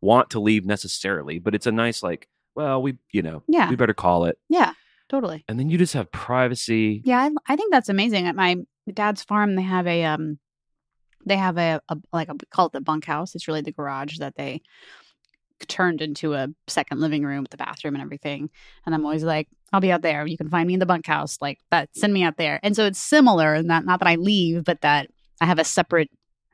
want 0.00 0.30
to 0.30 0.40
leave 0.40 0.66
necessarily, 0.66 1.38
but 1.38 1.54
it's 1.54 1.66
a 1.66 1.72
nice 1.72 2.02
like, 2.02 2.28
well, 2.54 2.82
we 2.82 2.98
you 3.12 3.22
know, 3.22 3.42
yeah, 3.48 3.70
we 3.70 3.76
better 3.76 3.94
call 3.94 4.24
it. 4.26 4.38
yeah, 4.48 4.72
totally. 5.08 5.44
And 5.48 5.58
then 5.58 5.70
you 5.70 5.78
just 5.78 5.94
have 5.94 6.10
privacy. 6.12 7.00
Yeah, 7.04 7.18
I, 7.20 7.30
I 7.52 7.56
think 7.56 7.72
that's 7.72 7.88
amazing. 7.88 8.26
At 8.26 8.36
my 8.36 8.56
dad's 8.92 9.22
farm, 9.22 9.54
they 9.56 9.62
have 9.62 9.86
a 9.86 10.04
um, 10.04 10.38
they 11.24 11.36
have 11.36 11.56
a, 11.56 11.80
a 11.88 11.96
like 12.12 12.28
a 12.28 12.34
we 12.34 12.40
call 12.50 12.66
it 12.66 12.72
the 12.72 12.80
bunkhouse. 12.82 13.34
It's 13.34 13.48
really 13.48 13.62
the 13.62 13.72
garage 13.72 14.18
that 14.18 14.36
they 14.36 14.60
turned 15.60 16.02
into 16.02 16.34
a 16.34 16.48
second 16.66 17.00
living 17.00 17.24
room 17.24 17.42
with 17.42 17.50
the 17.50 17.56
bathroom 17.56 17.94
and 17.94 18.02
everything. 18.02 18.50
And 18.84 18.94
I'm 18.94 19.04
always 19.04 19.24
like, 19.24 19.48
I'll 19.72 19.80
be 19.80 19.92
out 19.92 20.02
there. 20.02 20.26
You 20.26 20.36
can 20.36 20.50
find 20.50 20.66
me 20.66 20.74
in 20.74 20.80
the 20.80 20.86
bunkhouse. 20.86 21.38
Like 21.40 21.58
that, 21.70 21.88
send 21.94 22.12
me 22.12 22.22
out 22.22 22.36
there. 22.36 22.60
And 22.62 22.76
so 22.76 22.86
it's 22.86 22.98
similar, 22.98 23.54
and 23.54 23.66
not 23.66 23.84
not 23.84 24.00
that 24.00 24.08
I 24.08 24.16
leave, 24.16 24.64
but 24.64 24.82
that 24.82 25.10
I 25.40 25.46
have 25.46 25.58
a 25.58 25.64
separate 25.64 26.10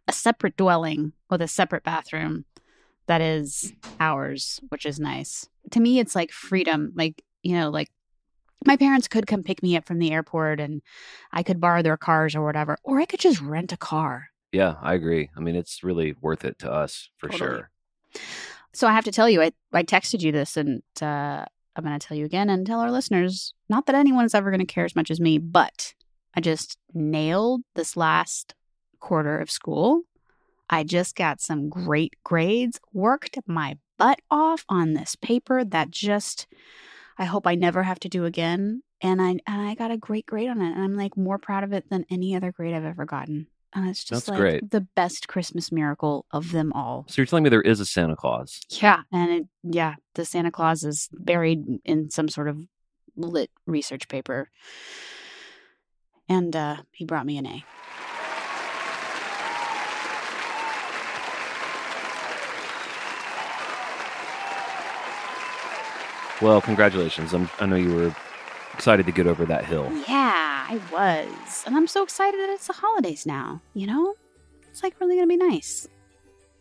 a 0.08 0.12
separate 0.12 0.56
dwelling 0.56 1.12
with 1.30 1.42
a 1.42 1.48
separate 1.48 1.84
bathroom 1.84 2.44
that 3.06 3.20
is 3.20 3.72
ours, 4.00 4.60
which 4.68 4.86
is 4.86 4.98
nice. 4.98 5.48
To 5.72 5.80
me, 5.80 5.98
it's 5.98 6.14
like 6.14 6.32
freedom. 6.32 6.92
Like 6.96 7.22
you 7.42 7.54
know, 7.56 7.70
like 7.70 7.90
my 8.66 8.76
parents 8.76 9.08
could 9.08 9.26
come 9.26 9.42
pick 9.42 9.62
me 9.62 9.76
up 9.76 9.86
from 9.86 9.98
the 9.98 10.12
airport 10.12 10.60
and 10.60 10.82
I 11.32 11.42
could 11.42 11.60
borrow 11.60 11.82
their 11.82 11.96
cars 11.96 12.34
or 12.34 12.44
whatever, 12.44 12.78
or 12.84 13.00
I 13.00 13.04
could 13.04 13.20
just 13.20 13.40
rent 13.40 13.72
a 13.72 13.76
car. 13.76 14.28
Yeah, 14.52 14.76
I 14.82 14.94
agree. 14.94 15.30
I 15.36 15.40
mean, 15.40 15.56
it's 15.56 15.82
really 15.82 16.14
worth 16.20 16.44
it 16.44 16.58
to 16.60 16.70
us 16.70 17.10
for 17.16 17.28
Totally. 17.28 17.38
sure. 17.50 17.70
So 18.72 18.86
I 18.86 18.92
have 18.92 19.04
to 19.04 19.12
tell 19.12 19.28
you, 19.28 19.42
I, 19.42 19.52
I 19.72 19.82
texted 19.82 20.22
you 20.22 20.32
this 20.32 20.56
and 20.56 20.82
uh, 21.00 21.44
I'm 21.76 21.84
going 21.84 21.98
to 21.98 22.06
tell 22.06 22.16
you 22.16 22.24
again 22.24 22.48
and 22.50 22.66
tell 22.66 22.80
our 22.80 22.90
listeners 22.90 23.54
not 23.68 23.86
that 23.86 23.94
anyone 23.94 24.24
is 24.24 24.34
ever 24.34 24.50
going 24.50 24.60
to 24.60 24.66
care 24.66 24.84
as 24.84 24.96
much 24.96 25.10
as 25.10 25.20
me, 25.20 25.38
but 25.38 25.94
I 26.34 26.40
just 26.40 26.78
nailed 26.94 27.62
this 27.74 27.96
last 27.96 28.54
quarter 29.00 29.38
of 29.38 29.50
school. 29.50 30.02
I 30.70 30.84
just 30.84 31.16
got 31.16 31.40
some 31.40 31.68
great 31.68 32.14
grades, 32.24 32.80
worked 32.92 33.38
my 33.46 33.76
butt 33.98 34.20
off 34.30 34.64
on 34.68 34.94
this 34.94 35.16
paper 35.16 35.64
that 35.64 35.90
just 35.90 36.46
I 37.18 37.24
hope 37.24 37.46
I 37.46 37.54
never 37.54 37.82
have 37.82 38.00
to 38.00 38.08
do 38.08 38.24
again. 38.24 38.82
And 39.02 39.20
I 39.20 39.30
and 39.30 39.42
I 39.46 39.74
got 39.74 39.90
a 39.90 39.98
great 39.98 40.24
grade 40.24 40.48
on 40.48 40.62
it. 40.62 40.72
And 40.72 40.82
I'm 40.82 40.96
like 40.96 41.16
more 41.16 41.38
proud 41.38 41.62
of 41.62 41.72
it 41.72 41.90
than 41.90 42.06
any 42.10 42.34
other 42.34 42.52
grade 42.52 42.74
I've 42.74 42.84
ever 42.84 43.04
gotten. 43.04 43.48
And 43.74 43.88
it's 43.88 44.04
just 44.04 44.26
That's 44.26 44.28
like 44.28 44.38
great. 44.38 44.70
the 44.70 44.82
best 44.82 45.28
Christmas 45.28 45.72
miracle 45.72 46.26
of 46.30 46.52
them 46.52 46.72
all. 46.74 47.06
So 47.08 47.22
you're 47.22 47.26
telling 47.26 47.42
me 47.42 47.48
there 47.50 47.62
is 47.62 47.80
a 47.80 47.86
Santa 47.86 48.16
Claus? 48.16 48.60
Yeah, 48.68 49.02
and 49.10 49.30
it, 49.30 49.44
yeah, 49.62 49.94
the 50.14 50.26
Santa 50.26 50.50
Claus 50.50 50.84
is 50.84 51.08
buried 51.12 51.64
in 51.84 52.10
some 52.10 52.28
sort 52.28 52.48
of 52.48 52.58
lit 53.16 53.50
research 53.66 54.08
paper, 54.08 54.50
and 56.28 56.54
uh, 56.54 56.76
he 56.92 57.06
brought 57.06 57.24
me 57.24 57.38
an 57.38 57.46
A. 57.46 57.64
Well, 66.42 66.60
congratulations. 66.60 67.32
I'm, 67.34 67.48
I 67.60 67.66
know 67.66 67.76
you 67.76 67.94
were 67.94 68.14
excited 68.74 69.06
to 69.06 69.12
get 69.12 69.26
over 69.26 69.44
that 69.46 69.64
hill. 69.64 69.90
Yeah, 70.08 70.66
I 70.68 70.80
was, 70.92 71.62
and 71.66 71.76
I'm 71.76 71.86
so 71.86 72.02
excited 72.02 72.38
that 72.40 72.50
it's 72.50 72.66
the 72.66 72.72
holidays 72.72 73.26
now. 73.26 73.60
You 73.74 73.86
know, 73.86 74.14
it's 74.70 74.82
like 74.82 74.94
really 75.00 75.16
gonna 75.16 75.26
be 75.26 75.36
nice. 75.36 75.88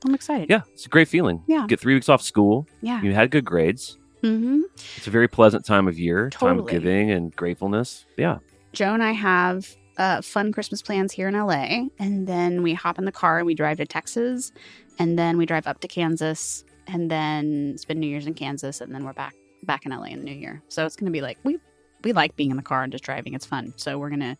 I'm 0.05 0.15
excited. 0.15 0.49
Yeah, 0.49 0.61
it's 0.73 0.85
a 0.85 0.89
great 0.89 1.07
feeling. 1.07 1.43
Yeah. 1.47 1.65
Get 1.67 1.79
three 1.79 1.93
weeks 1.93 2.09
off 2.09 2.21
school. 2.21 2.67
yeah. 2.81 3.01
You 3.01 3.13
had 3.13 3.29
good 3.31 3.45
grades. 3.45 3.97
Mm-hmm. 4.23 4.61
It's 4.97 5.07
a 5.07 5.11
very 5.11 5.27
pleasant 5.27 5.65
time 5.65 5.87
of 5.87 5.97
year, 5.97 6.29
time 6.29 6.59
of 6.59 6.67
giving 6.67 7.11
and 7.11 7.35
gratefulness. 7.35 8.05
Yeah. 8.17 8.37
Joe 8.73 8.93
and 8.93 9.03
I 9.03 9.11
have 9.11 9.75
uh, 9.97 10.21
fun 10.21 10.51
Christmas 10.51 10.81
plans 10.81 11.11
here 11.11 11.27
in 11.27 11.33
LA, 11.35 11.85
and 11.99 12.27
then 12.27 12.63
we 12.63 12.73
hop 12.73 12.97
in 12.99 13.05
the 13.05 13.11
car 13.11 13.37
and 13.37 13.45
we 13.45 13.53
drive 13.55 13.77
to 13.77 13.85
Texas, 13.85 14.51
and 14.99 15.17
then 15.17 15.37
we 15.37 15.45
drive 15.45 15.67
up 15.67 15.79
to 15.81 15.87
Kansas, 15.87 16.63
and 16.87 17.09
then 17.11 17.77
spend 17.77 17.99
New 17.99 18.07
Year's 18.07 18.27
in 18.27 18.33
Kansas, 18.33 18.81
and 18.81 18.93
then 18.93 19.03
we're 19.05 19.13
back 19.13 19.35
back 19.63 19.85
in 19.85 19.91
LA 19.91 20.05
in 20.05 20.19
the 20.19 20.25
New 20.25 20.35
Year. 20.35 20.61
So 20.69 20.85
it's 20.85 20.95
gonna 20.95 21.11
be 21.11 21.21
like 21.21 21.37
we 21.43 21.57
we 22.03 22.13
like 22.13 22.35
being 22.35 22.51
in 22.51 22.57
the 22.57 22.63
car 22.63 22.83
and 22.83 22.91
just 22.91 23.03
driving. 23.03 23.33
It's 23.33 23.45
fun. 23.45 23.73
So 23.77 23.97
we're 23.97 24.09
gonna 24.09 24.37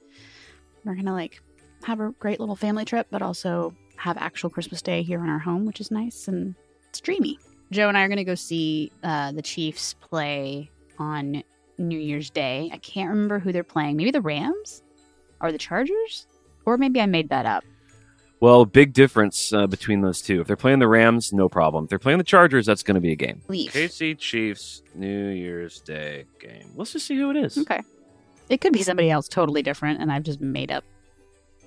we're 0.83 0.95
gonna 0.95 1.13
like 1.13 1.41
have 1.83 1.99
a 1.99 2.11
great 2.19 2.39
little 2.39 2.55
family 2.55 2.85
trip, 2.85 3.07
but 3.11 3.21
also 3.21 3.73
have 3.97 4.17
actual 4.17 4.49
Christmas 4.49 4.81
Day 4.81 5.03
here 5.03 5.23
in 5.23 5.29
our 5.29 5.39
home, 5.39 5.65
which 5.65 5.79
is 5.79 5.91
nice 5.91 6.27
and 6.27 6.55
it's 6.89 6.99
dreamy. 6.99 7.37
Joe 7.71 7.87
and 7.87 7.97
I 7.97 8.03
are 8.03 8.09
gonna 8.09 8.23
go 8.23 8.35
see 8.35 8.91
uh, 9.03 9.31
the 9.31 9.41
Chiefs 9.41 9.93
play 9.95 10.69
on 10.99 11.43
New 11.77 11.99
Year's 11.99 12.29
Day. 12.29 12.69
I 12.73 12.77
can't 12.77 13.09
remember 13.09 13.39
who 13.39 13.51
they're 13.51 13.63
playing. 13.63 13.97
Maybe 13.97 14.11
the 14.11 14.21
Rams 14.21 14.83
or 15.39 15.51
the 15.51 15.57
Chargers, 15.57 16.27
or 16.65 16.77
maybe 16.77 17.01
I 17.01 17.05
made 17.05 17.29
that 17.29 17.45
up. 17.45 17.63
Well, 18.41 18.65
big 18.65 18.91
difference 18.93 19.53
uh, 19.53 19.67
between 19.67 20.01
those 20.01 20.19
two. 20.21 20.41
If 20.41 20.47
they're 20.47 20.55
playing 20.55 20.79
the 20.79 20.87
Rams, 20.87 21.31
no 21.31 21.47
problem. 21.47 21.83
If 21.85 21.89
they're 21.91 21.99
playing 21.99 22.17
the 22.17 22.23
Chargers, 22.23 22.65
that's 22.65 22.81
going 22.83 22.95
to 22.95 23.01
be 23.01 23.11
a 23.11 23.15
game. 23.15 23.41
Leave. 23.47 23.71
KC 23.71 24.17
Chiefs 24.17 24.81
New 24.95 25.29
Year's 25.29 25.79
Day 25.79 26.25
game. 26.39 26.71
Let's 26.75 26.91
just 26.93 27.05
see 27.05 27.15
who 27.15 27.29
it 27.29 27.37
is. 27.37 27.57
Okay. 27.59 27.81
It 28.49 28.59
could 28.59 28.73
be 28.73 28.81
somebody 28.81 29.11
else 29.11 29.27
totally 29.27 29.61
different, 29.61 30.01
and 30.01 30.11
I've 30.11 30.23
just 30.23 30.41
made 30.41 30.71
up 30.71 30.83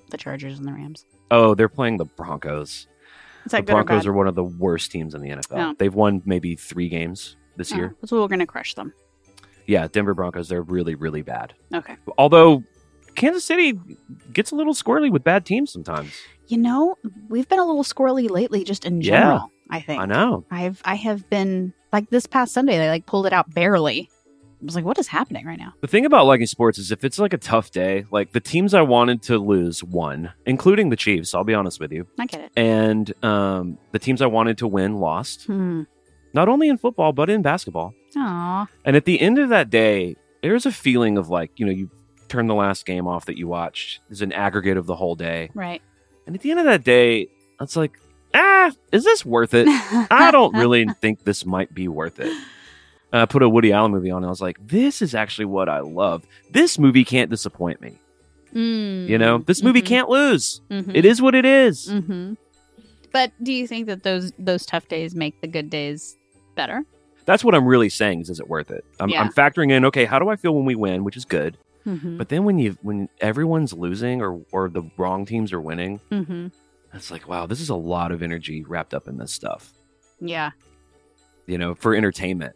the 0.09 0.17
Chargers 0.17 0.59
and 0.59 0.67
the 0.67 0.73
Rams. 0.73 1.05
Oh, 1.31 1.55
they're 1.55 1.69
playing 1.69 1.95
the 1.97 2.05
Broncos. 2.05 2.69
Is 2.69 2.87
The 3.45 3.49
that 3.51 3.65
good 3.65 3.71
or 3.71 3.75
Broncos 3.83 4.03
bad? 4.03 4.09
are 4.09 4.13
one 4.13 4.27
of 4.27 4.35
the 4.35 4.43
worst 4.43 4.91
teams 4.91 5.15
in 5.15 5.21
the 5.21 5.29
NFL. 5.29 5.71
Oh. 5.71 5.75
They've 5.79 5.93
won 5.95 6.21
maybe 6.25 6.55
three 6.57 6.89
games 6.89 7.37
this 7.55 7.71
Oh, 7.71 7.77
year. 7.77 7.95
That's 8.01 8.09
so 8.09 8.17
what 8.17 8.23
we're 8.23 8.27
gonna 8.35 8.45
crush 8.45 8.73
them. 8.75 8.93
Yeah, 9.65 9.87
Denver 9.87 10.13
Broncos, 10.13 10.49
they're 10.49 10.61
really, 10.61 10.95
really 10.95 11.21
bad. 11.21 11.53
Okay. 11.73 11.95
Although 12.17 12.63
Kansas 13.15 13.45
City 13.45 13.79
gets 14.33 14.51
a 14.51 14.55
little 14.55 14.73
squirrely 14.73 15.09
with 15.09 15.23
bad 15.23 15.45
teams 15.45 15.71
sometimes. 15.71 16.11
You 16.47 16.57
know, 16.57 16.95
we've 17.29 17.47
been 17.47 17.59
a 17.59 17.65
little 17.65 17.83
squirrely 17.83 18.29
lately, 18.29 18.63
just 18.63 18.85
in 18.85 19.01
Yeah. 19.01 19.19
general. 19.19 19.51
I 19.69 19.79
think 19.81 20.01
I 20.01 20.05
know. 20.05 20.45
I've 20.51 20.81
I 20.85 20.95
have 20.95 21.27
been 21.29 21.73
like 21.91 22.09
this 22.11 22.27
past 22.27 22.53
Sunday. 22.53 22.77
They 22.77 22.87
like 22.89 23.05
pulled 23.07 23.25
it 23.25 23.33
out 23.33 23.51
barely. 23.53 24.09
I 24.61 24.65
was 24.65 24.75
like, 24.75 24.85
what 24.85 24.97
is 24.99 25.07
happening 25.07 25.45
right 25.45 25.59
now? 25.59 25.73
The 25.81 25.87
thing 25.87 26.05
about 26.05 26.25
liking 26.27 26.45
sports 26.47 26.77
is 26.77 26.91
if 26.91 27.03
it's 27.03 27.19
like 27.19 27.33
a 27.33 27.37
tough 27.37 27.71
day, 27.71 28.05
like 28.11 28.31
the 28.31 28.39
teams 28.39 28.73
I 28.73 28.81
wanted 28.81 29.21
to 29.23 29.37
lose 29.37 29.83
won, 29.83 30.31
including 30.45 30.89
the 30.89 30.95
Chiefs, 30.95 31.35
I'll 31.35 31.43
be 31.43 31.53
honest 31.53 31.79
with 31.79 31.91
you. 31.91 32.07
I 32.19 32.25
get 32.25 32.41
it. 32.41 32.51
And 32.55 33.11
um, 33.23 33.77
the 33.91 33.99
teams 33.99 34.21
I 34.21 34.27
wanted 34.27 34.57
to 34.59 34.67
win 34.67 34.95
lost. 34.99 35.45
Hmm. 35.45 35.83
not 36.33 36.47
only 36.49 36.67
in 36.69 36.77
football 36.77 37.11
but 37.13 37.29
in 37.29 37.41
basketball. 37.41 37.93
Aw. 38.17 38.67
And 38.85 38.95
at 38.95 39.05
the 39.05 39.19
end 39.19 39.39
of 39.39 39.49
that 39.49 39.69
day, 39.69 40.15
there's 40.41 40.65
a 40.65 40.71
feeling 40.71 41.17
of 41.17 41.29
like, 41.29 41.51
you 41.57 41.65
know, 41.65 41.71
you 41.71 41.89
turn 42.27 42.47
the 42.47 42.55
last 42.55 42.85
game 42.85 43.07
off 43.07 43.25
that 43.25 43.37
you 43.37 43.47
watched. 43.47 43.99
There's 44.09 44.21
an 44.21 44.31
aggregate 44.31 44.77
of 44.77 44.85
the 44.85 44.95
whole 44.95 45.15
day. 45.15 45.49
Right. 45.53 45.81
And 46.25 46.35
at 46.35 46.41
the 46.41 46.51
end 46.51 46.59
of 46.59 46.65
that 46.65 46.83
day, 46.83 47.27
it's 47.61 47.75
like, 47.75 47.99
ah, 48.33 48.71
is 48.91 49.03
this 49.03 49.25
worth 49.25 49.53
it? 49.53 49.67
I 50.11 50.29
don't 50.31 50.53
really 50.57 50.85
think 51.01 51.23
this 51.23 51.45
might 51.45 51.73
be 51.73 51.87
worth 51.87 52.19
it. 52.19 52.31
And 53.11 53.21
I 53.21 53.25
put 53.25 53.43
a 53.43 53.49
Woody 53.49 53.71
Allen 53.71 53.91
movie 53.91 54.11
on 54.11 54.17
and 54.17 54.25
I 54.25 54.29
was 54.29 54.41
like, 54.41 54.57
this 54.67 55.01
is 55.01 55.13
actually 55.15 55.45
what 55.45 55.69
I 55.69 55.79
love. 55.79 56.25
This 56.51 56.77
movie 56.79 57.05
can't 57.05 57.29
disappoint 57.29 57.79
me. 57.81 57.99
Mm. 58.53 59.07
You 59.07 59.17
know, 59.17 59.37
this 59.39 59.61
movie 59.61 59.81
Mhm. 59.81 59.85
can't 59.85 60.09
lose. 60.09 60.61
Mhm. 60.71 60.91
It 60.95 61.05
is 61.05 61.21
what 61.21 61.35
it 61.35 61.45
is. 61.45 61.87
Mm-hmm. 61.89 62.33
But 63.11 63.31
do 63.41 63.53
you 63.53 63.67
think 63.67 63.87
that 63.87 64.03
those 64.03 64.31
those 64.39 64.65
tough 64.65 64.87
days 64.87 65.15
make 65.15 65.39
the 65.41 65.47
good 65.47 65.69
days 65.69 66.17
better? 66.55 66.83
That's 67.25 67.43
what 67.43 67.55
I'm 67.55 67.65
really 67.65 67.89
saying 67.89 68.21
is, 68.21 68.29
is 68.29 68.39
it 68.39 68.47
worth 68.49 68.69
it? 68.71 68.83
I'm, 68.99 69.09
Yeah. 69.09 69.21
I'm 69.21 69.31
factoring 69.31 69.71
in, 69.71 69.83
okay, 69.85 70.05
how 70.05 70.19
do 70.19 70.29
I 70.29 70.35
feel 70.35 70.53
when 70.53 70.65
we 70.65 70.75
win, 70.75 71.03
which 71.03 71.17
is 71.17 71.25
good. 71.25 71.57
Mm-hmm. 71.85 72.17
But 72.17 72.29
then 72.29 72.45
when 72.45 72.57
you 72.59 72.77
when 72.81 73.09
everyone's 73.21 73.73
losing 73.73 74.21
or 74.21 74.41
or 74.51 74.69
the 74.69 74.83
wrong 74.97 75.25
teams 75.25 75.53
are 75.53 75.61
winning, 75.61 75.99
Mm-hmm. 76.11 76.47
it's 76.93 77.11
like, 77.11 77.27
wow, 77.27 77.45
this 77.45 77.59
is 77.61 77.69
a 77.69 77.75
lot 77.75 78.11
of 78.11 78.23
energy 78.23 78.63
wrapped 78.63 78.93
up 78.93 79.07
in 79.07 79.17
this 79.17 79.31
stuff. 79.31 79.71
Yeah. 80.19 80.51
You 81.45 81.57
know, 81.57 81.75
for 81.75 81.93
entertainment. 81.95 82.55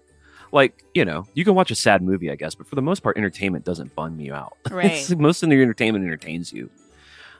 Like, 0.51 0.83
you 0.95 1.05
know, 1.05 1.27
you 1.35 1.45
can 1.45 1.53
watch 1.53 1.69
a 1.69 1.75
sad 1.75 2.01
movie, 2.01 2.31
I 2.31 2.35
guess, 2.35 2.55
but 2.55 2.67
for 2.67 2.73
the 2.75 2.81
most 2.81 3.01
part, 3.03 3.17
entertainment 3.17 3.65
doesn't 3.65 3.93
bum 3.95 4.19
you 4.19 4.33
out. 4.33 4.57
Right. 4.71 4.85
It's- 4.85 5.11
most 5.15 5.43
of 5.43 5.49
the 5.49 5.61
entertainment 5.61 6.03
entertains 6.05 6.51
you. 6.51 6.71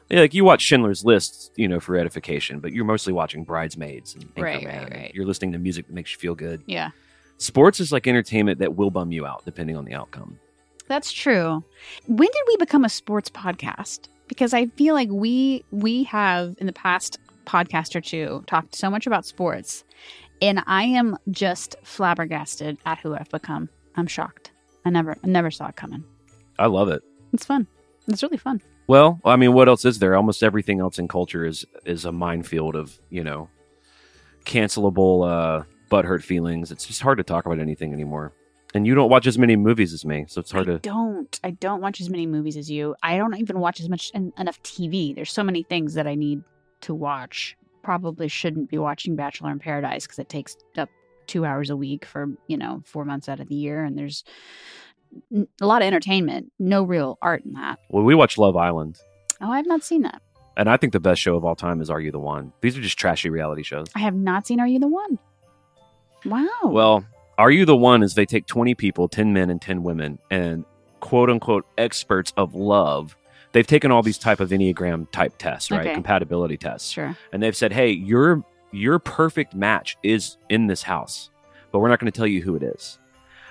Yeah, 0.08 0.20
like 0.20 0.34
you 0.34 0.44
watch 0.44 0.62
Schindler's 0.62 1.04
List, 1.04 1.52
you 1.56 1.68
know, 1.68 1.78
for 1.80 1.96
edification, 1.96 2.58
but 2.60 2.72
you're 2.72 2.84
mostly 2.84 3.12
watching 3.12 3.44
Bridesmaids 3.44 4.14
and 4.16 4.24
Anchorman. 4.34 4.42
Right, 4.42 4.64
right, 4.66 4.90
right. 4.92 5.12
You're 5.14 5.24
listening 5.26 5.52
to 5.52 5.58
music 5.58 5.86
that 5.86 5.92
makes 5.92 6.12
you 6.12 6.18
feel 6.18 6.34
good. 6.34 6.62
Yeah. 6.66 6.90
Sports 7.38 7.78
is 7.80 7.92
like 7.92 8.06
entertainment 8.08 8.58
that 8.58 8.74
will 8.76 8.90
bum 8.90 9.12
you 9.12 9.24
out 9.24 9.44
depending 9.44 9.76
on 9.76 9.84
the 9.84 9.94
outcome. 9.94 10.38
That's 10.90 11.12
true. 11.12 11.62
When 12.08 12.28
did 12.28 12.42
we 12.48 12.56
become 12.56 12.84
a 12.84 12.88
sports 12.88 13.30
podcast? 13.30 14.08
Because 14.26 14.52
I 14.52 14.66
feel 14.66 14.92
like 14.92 15.08
we 15.08 15.64
we 15.70 16.02
have 16.02 16.56
in 16.58 16.66
the 16.66 16.72
past 16.72 17.20
podcast 17.46 17.94
or 17.94 18.00
two 18.00 18.42
talked 18.48 18.74
so 18.74 18.90
much 18.90 19.06
about 19.06 19.24
sports, 19.24 19.84
and 20.42 20.64
I 20.66 20.82
am 20.82 21.16
just 21.30 21.76
flabbergasted 21.84 22.76
at 22.84 22.98
who 22.98 23.14
I've 23.14 23.30
become. 23.30 23.68
I'm 23.94 24.08
shocked. 24.08 24.50
I 24.84 24.90
never 24.90 25.16
I 25.22 25.28
never 25.28 25.52
saw 25.52 25.68
it 25.68 25.76
coming. 25.76 26.02
I 26.58 26.66
love 26.66 26.88
it. 26.88 27.02
It's 27.32 27.44
fun. 27.44 27.68
It's 28.08 28.24
really 28.24 28.36
fun. 28.36 28.60
Well, 28.88 29.20
I 29.24 29.36
mean, 29.36 29.52
what 29.52 29.68
else 29.68 29.84
is 29.84 30.00
there? 30.00 30.16
Almost 30.16 30.42
everything 30.42 30.80
else 30.80 30.98
in 30.98 31.06
culture 31.06 31.46
is 31.46 31.64
is 31.84 32.04
a 32.04 32.10
minefield 32.10 32.74
of 32.74 32.98
you 33.10 33.22
know 33.22 33.48
cancelable 34.44 35.24
uh, 35.24 35.62
butthurt 35.88 36.24
feelings. 36.24 36.72
It's 36.72 36.84
just 36.84 37.00
hard 37.00 37.18
to 37.18 37.24
talk 37.24 37.46
about 37.46 37.60
anything 37.60 37.92
anymore. 37.92 38.32
And 38.74 38.86
you 38.86 38.94
don't 38.94 39.10
watch 39.10 39.26
as 39.26 39.36
many 39.36 39.56
movies 39.56 39.92
as 39.92 40.04
me, 40.04 40.26
so 40.28 40.40
it's 40.40 40.52
hard 40.52 40.68
I 40.68 40.72
to. 40.74 40.78
don't. 40.78 41.40
I 41.42 41.50
don't 41.50 41.80
watch 41.80 42.00
as 42.00 42.08
many 42.08 42.26
movies 42.26 42.56
as 42.56 42.70
you. 42.70 42.94
I 43.02 43.16
don't 43.16 43.36
even 43.36 43.58
watch 43.58 43.80
as 43.80 43.88
much 43.88 44.12
en- 44.14 44.32
enough 44.38 44.62
TV. 44.62 45.12
There's 45.14 45.32
so 45.32 45.42
many 45.42 45.62
things 45.64 45.94
that 45.94 46.06
I 46.06 46.14
need 46.14 46.42
to 46.82 46.94
watch. 46.94 47.56
Probably 47.82 48.28
shouldn't 48.28 48.70
be 48.70 48.78
watching 48.78 49.16
Bachelor 49.16 49.50
in 49.50 49.58
Paradise 49.58 50.06
because 50.06 50.18
it 50.20 50.28
takes 50.28 50.56
up 50.78 50.88
two 51.26 51.44
hours 51.44 51.70
a 51.70 51.76
week 51.76 52.04
for 52.04 52.28
you 52.46 52.56
know 52.56 52.82
four 52.86 53.04
months 53.04 53.28
out 53.28 53.40
of 53.40 53.48
the 53.48 53.54
year, 53.56 53.82
and 53.84 53.98
there's 53.98 54.22
n- 55.34 55.48
a 55.60 55.66
lot 55.66 55.82
of 55.82 55.86
entertainment. 55.86 56.52
No 56.60 56.84
real 56.84 57.18
art 57.20 57.44
in 57.44 57.54
that. 57.54 57.80
Well, 57.88 58.04
we 58.04 58.14
watch 58.14 58.38
Love 58.38 58.56
Island, 58.56 58.98
Oh, 59.40 59.50
I've 59.50 59.66
not 59.66 59.82
seen 59.82 60.02
that. 60.02 60.22
and 60.56 60.68
I 60.70 60.76
think 60.76 60.92
the 60.92 61.00
best 61.00 61.20
show 61.20 61.34
of 61.36 61.44
all 61.44 61.56
time 61.56 61.80
is 61.80 61.90
Are 61.90 62.00
You 62.00 62.12
the 62.12 62.20
One? 62.20 62.52
These 62.60 62.78
are 62.78 62.82
just 62.82 62.98
trashy 62.98 63.30
reality 63.30 63.64
shows. 63.64 63.88
I 63.96 64.00
have 64.00 64.14
not 64.14 64.46
seen 64.46 64.60
Are 64.60 64.66
You 64.68 64.78
the 64.78 64.86
One? 64.88 65.18
Wow. 66.24 66.46
Well, 66.64 67.04
Are 67.40 67.50
You 67.50 67.64
the 67.64 67.74
One 67.74 68.02
is 68.02 68.12
they 68.12 68.26
take 68.26 68.44
20 68.44 68.74
people, 68.74 69.08
10 69.08 69.32
men 69.32 69.48
and 69.48 69.62
10 69.62 69.82
women, 69.82 70.18
and 70.30 70.62
quote 71.00 71.30
unquote 71.30 71.64
experts 71.78 72.34
of 72.36 72.54
love. 72.54 73.16
They've 73.52 73.66
taken 73.66 73.90
all 73.90 74.02
these 74.02 74.18
type 74.18 74.40
of 74.40 74.50
Enneagram 74.50 75.10
type 75.10 75.38
tests, 75.38 75.70
right? 75.70 75.80
Okay. 75.80 75.94
Compatibility 75.94 76.58
tests. 76.58 76.90
sure. 76.90 77.16
And 77.32 77.42
they've 77.42 77.56
said, 77.56 77.72
hey, 77.72 77.92
your 77.92 78.44
your 78.72 78.98
perfect 78.98 79.54
match 79.54 79.96
is 80.02 80.36
in 80.50 80.66
this 80.66 80.82
house, 80.82 81.30
but 81.72 81.78
we're 81.78 81.88
not 81.88 81.98
going 81.98 82.12
to 82.12 82.16
tell 82.16 82.26
you 82.26 82.42
who 82.42 82.56
it 82.56 82.62
is. 82.62 82.98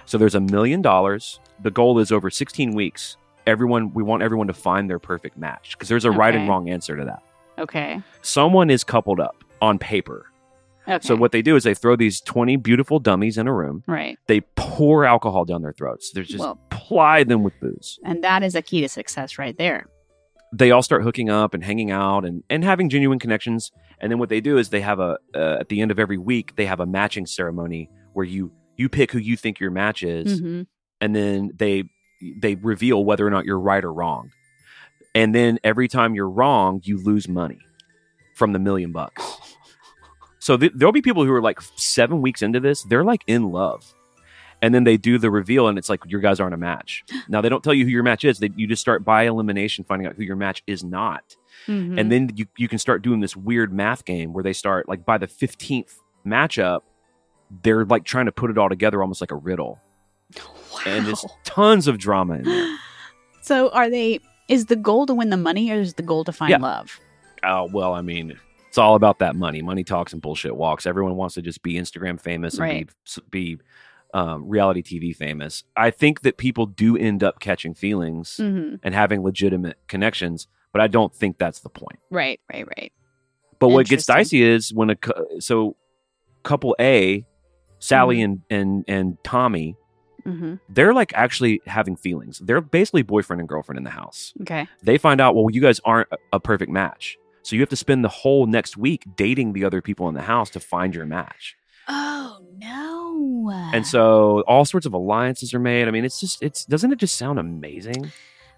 So 0.05 0.19
there's 0.19 0.35
a 0.35 0.39
million 0.39 0.83
dollars. 0.83 1.39
The 1.63 1.71
goal 1.71 1.97
is 1.97 2.11
over 2.11 2.29
16 2.29 2.75
weeks. 2.75 3.17
Everyone, 3.47 3.91
we 3.95 4.03
want 4.03 4.21
everyone 4.21 4.45
to 4.47 4.53
find 4.53 4.87
their 4.87 4.99
perfect 4.99 5.35
match 5.35 5.71
because 5.71 5.89
there's 5.89 6.05
a 6.05 6.11
right 6.11 6.35
and 6.35 6.47
wrong 6.47 6.69
answer 6.69 6.95
to 6.95 7.05
that. 7.05 7.23
Okay. 7.57 8.03
Someone 8.21 8.69
is 8.69 8.83
coupled 8.83 9.19
up 9.19 9.43
on 9.63 9.79
paper. 9.79 10.28
Okay. 10.89 11.05
So 11.07 11.15
what 11.15 11.31
they 11.31 11.41
do 11.41 11.55
is 11.55 11.63
they 11.63 11.73
throw 11.75 11.95
these 11.95 12.19
20 12.21 12.55
beautiful 12.57 12.99
dummies 12.99 13.37
in 13.37 13.47
a 13.47 13.53
room. 13.53 13.83
Right. 13.87 14.17
They 14.27 14.41
pour 14.55 15.05
alcohol 15.05 15.45
down 15.45 15.61
their 15.61 15.73
throats. 15.73 16.11
They're 16.13 16.23
just 16.23 16.39
Well- 16.39 16.59
ply 16.69 17.23
them 17.23 17.43
with 17.43 17.53
booze. 17.61 17.99
And 18.03 18.23
that 18.23 18.41
is 18.43 18.55
a 18.55 18.61
key 18.61 18.81
to 18.81 18.89
success 18.89 19.37
right 19.37 19.57
there. 19.57 19.85
They 20.51 20.71
all 20.71 20.81
start 20.81 21.03
hooking 21.03 21.29
up 21.29 21.53
and 21.53 21.63
hanging 21.63 21.91
out 21.91 22.25
and, 22.25 22.43
and 22.49 22.63
having 22.63 22.89
genuine 22.89 23.19
connections. 23.19 23.71
And 24.01 24.11
then 24.11 24.17
what 24.17 24.29
they 24.29 24.41
do 24.41 24.57
is 24.57 24.69
they 24.69 24.81
have 24.81 24.99
a 24.99 25.17
uh, 25.35 25.57
at 25.59 25.69
the 25.69 25.79
end 25.81 25.91
of 25.91 25.99
every 25.99 26.17
week 26.17 26.55
they 26.55 26.65
have 26.65 26.79
a 26.79 26.87
matching 26.87 27.27
ceremony 27.27 27.89
where 28.13 28.25
you 28.25 28.51
you 28.75 28.89
pick 28.89 29.11
who 29.11 29.19
you 29.19 29.37
think 29.37 29.59
your 29.59 29.69
match 29.71 30.01
is, 30.03 30.39
hmm 30.39 30.61
and 31.01 31.15
then 31.15 31.51
they 31.55 31.83
they 32.41 32.55
reveal 32.55 33.05
whether 33.05 33.27
or 33.27 33.29
not 33.29 33.45
you're 33.45 33.59
right 33.59 33.83
or 33.83 33.93
wrong. 33.93 34.31
And 35.13 35.35
then 35.35 35.59
every 35.63 35.87
time 35.87 36.15
you're 36.15 36.29
wrong, 36.29 36.81
you 36.83 37.01
lose 37.03 37.27
money 37.27 37.59
from 38.35 38.53
the 38.53 38.59
million 38.59 38.91
bucks. 38.91 39.23
So 40.49 40.57
th- 40.57 40.71
there'll 40.73 40.91
be 40.91 41.03
people 41.03 41.23
who 41.25 41.31
are 41.31 41.43
like 41.43 41.61
seven 41.75 42.23
weeks 42.23 42.41
into 42.41 42.59
this, 42.59 42.81
they're 42.81 43.03
like 43.03 43.23
in 43.27 43.51
love. 43.51 43.93
And 44.63 44.73
then 44.73 44.83
they 44.83 44.97
do 44.97 45.19
the 45.19 45.29
reveal, 45.29 45.67
and 45.67 45.77
it's 45.77 45.89
like 45.89 45.99
your 46.07 46.21
guys 46.21 46.39
aren't 46.39 46.55
a 46.55 46.57
match. 46.57 47.03
Now 47.29 47.39
they 47.41 47.49
don't 47.49 47.63
tell 47.63 47.73
you 47.75 47.85
who 47.85 47.91
your 47.91 48.01
match 48.01 48.25
is. 48.25 48.39
They, 48.39 48.49
you 48.55 48.65
just 48.65 48.81
start 48.81 49.05
by 49.05 49.23
elimination, 49.27 49.85
finding 49.85 50.07
out 50.07 50.15
who 50.15 50.23
your 50.23 50.35
match 50.35 50.63
is 50.65 50.83
not, 50.83 51.35
Mhm. 51.67 51.99
and 51.99 52.11
then 52.11 52.31
you 52.35 52.47
you 52.57 52.67
can 52.67 52.79
start 52.79 53.03
doing 53.03 53.19
this 53.19 53.35
weird 53.37 53.71
math 53.71 54.05
game 54.05 54.33
where 54.33 54.43
they 54.43 54.53
start 54.53 54.89
like 54.89 55.05
by 55.05 55.19
the 55.19 55.27
fifteenth 55.27 55.99
matchup, 56.25 56.81
they're 57.61 57.85
like 57.85 58.03
trying 58.05 58.25
to 58.25 58.31
put 58.31 58.49
it 58.49 58.57
all 58.57 58.69
together, 58.69 59.01
almost 59.03 59.21
like 59.21 59.31
a 59.31 59.35
riddle, 59.35 59.77
and 60.87 61.05
there's 61.05 61.23
tons 61.43 61.87
of 61.87 61.99
drama 61.99 62.35
in 62.39 62.43
there. 62.43 62.77
So 63.41 63.69
are 63.69 63.89
they 63.89 64.19
is 64.47 64.65
the 64.65 64.75
goal 64.75 65.05
to 65.05 65.13
win 65.13 65.29
the 65.29 65.37
money 65.37 65.69
or 65.71 65.79
is 65.79 65.93
the 65.93 66.03
goal 66.03 66.23
to 66.25 66.31
find 66.31 66.49
Yeah. 66.51 66.57
love? 66.57 66.99
Oh 67.43 67.69
well, 67.71 67.93
I 67.93 68.01
mean, 68.01 68.37
all 68.79 68.95
about 68.95 69.19
that 69.19 69.35
money. 69.35 69.61
Money 69.61 69.83
talks 69.83 70.13
and 70.13 70.21
bullshit 70.21 70.55
walks. 70.55 70.85
Everyone 70.85 71.15
wants 71.15 71.35
to 71.35 71.41
just 71.41 71.61
be 71.61 71.73
Instagram 71.75 72.19
famous 72.19 72.55
and 72.55 72.61
Right. 72.61 72.89
be 73.31 73.55
be 73.57 73.63
um, 74.13 74.47
reality 74.49 74.81
TV 74.81 75.15
famous. 75.15 75.63
I 75.77 75.91
think 75.91 76.21
that 76.21 76.37
people 76.37 76.65
do 76.65 76.97
end 76.97 77.23
up 77.23 77.39
catching 77.39 77.75
feelings 77.75 78.37
hmm 78.37 78.75
and 78.81 78.95
having 78.95 79.21
legitimate 79.21 79.77
connections, 79.87 80.47
but 80.73 80.81
I 80.81 80.87
don't 80.87 81.13
think 81.13 81.37
that's 81.37 81.59
the 81.59 81.69
point. 81.69 81.99
Right, 82.09 82.39
right, 82.51 82.65
right. 82.77 82.91
But 83.59 83.67
what 83.69 83.87
gets 83.87 84.05
dicey 84.07 84.41
is 84.41 84.73
when 84.73 84.89
a 84.89 84.95
so 85.39 85.75
couple 86.43 86.75
A, 86.79 87.25
Sally 87.79 88.17
Mhm. 88.17 88.23
and 88.23 88.41
and 88.49 88.85
and 88.87 89.17
Tommy, 89.23 89.75
hmm 90.23 90.55
they're 90.69 90.93
like 90.93 91.13
actually 91.13 91.61
having 91.67 91.95
feelings. 91.95 92.39
They're 92.39 92.61
basically 92.61 93.01
boyfriend 93.03 93.39
and 93.41 93.47
girlfriend 93.49 93.77
in 93.77 93.83
the 93.83 93.89
house. 93.91 94.33
Okay. 94.41 94.67
they 94.83 94.97
find 94.97 95.19
out, 95.21 95.35
well, 95.35 95.47
you 95.51 95.61
guys 95.61 95.79
aren't 95.85 96.07
a 96.33 96.39
perfect 96.39 96.71
match. 96.71 97.17
So 97.49 97.55
you 97.55 97.63
have 97.63 97.69
to 97.69 97.75
spend 97.75 98.05
the 98.05 98.09
whole 98.09 98.45
next 98.45 98.77
week 98.77 99.05
dating 99.15 99.53
the 99.53 99.65
other 99.65 99.81
people 99.81 100.07
in 100.07 100.13
the 100.13 100.21
house 100.21 100.51
to 100.51 100.59
find 100.59 100.93
your 100.93 101.07
match. 101.07 101.57
Oh 101.87 102.45
no. 102.55 103.51
And 103.73 103.87
so 103.87 104.41
all 104.41 104.65
sorts 104.65 104.85
of 104.85 104.93
alliances 104.93 105.51
are 105.55 105.59
made. 105.59 105.87
I 105.87 105.91
mean, 105.91 106.05
it's 106.05 106.19
just 106.19 106.43
it's 106.43 106.63
doesn't 106.65 106.91
it 106.91 106.99
just 106.99 107.15
sound 107.15 107.39
amazing? 107.39 108.11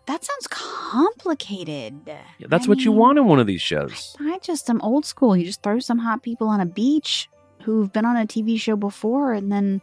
that 0.07 0.25
sounds 0.25 0.47
complicated. 0.49 2.11
That's 2.45 2.65
I 2.65 2.69
what 2.69 2.79
you 2.79 2.91
want 2.91 3.17
in 3.17 3.27
one 3.27 3.39
of 3.39 3.47
these 3.47 3.61
shows. 3.61 4.13
I 4.19 4.39
just 4.39 4.69
am 4.69 4.81
old 4.81 5.05
school. 5.05 5.37
You 5.37 5.45
just 5.45 5.63
throw 5.63 5.79
some 5.79 5.99
hot 5.99 6.21
people 6.21 6.49
on 6.49 6.59
a 6.59 6.65
beach 6.65 7.29
who've 7.63 7.93
been 7.93 8.03
on 8.03 8.17
a 8.17 8.25
TV 8.25 8.59
show 8.59 8.75
before, 8.75 9.31
and 9.31 9.49
then, 9.49 9.81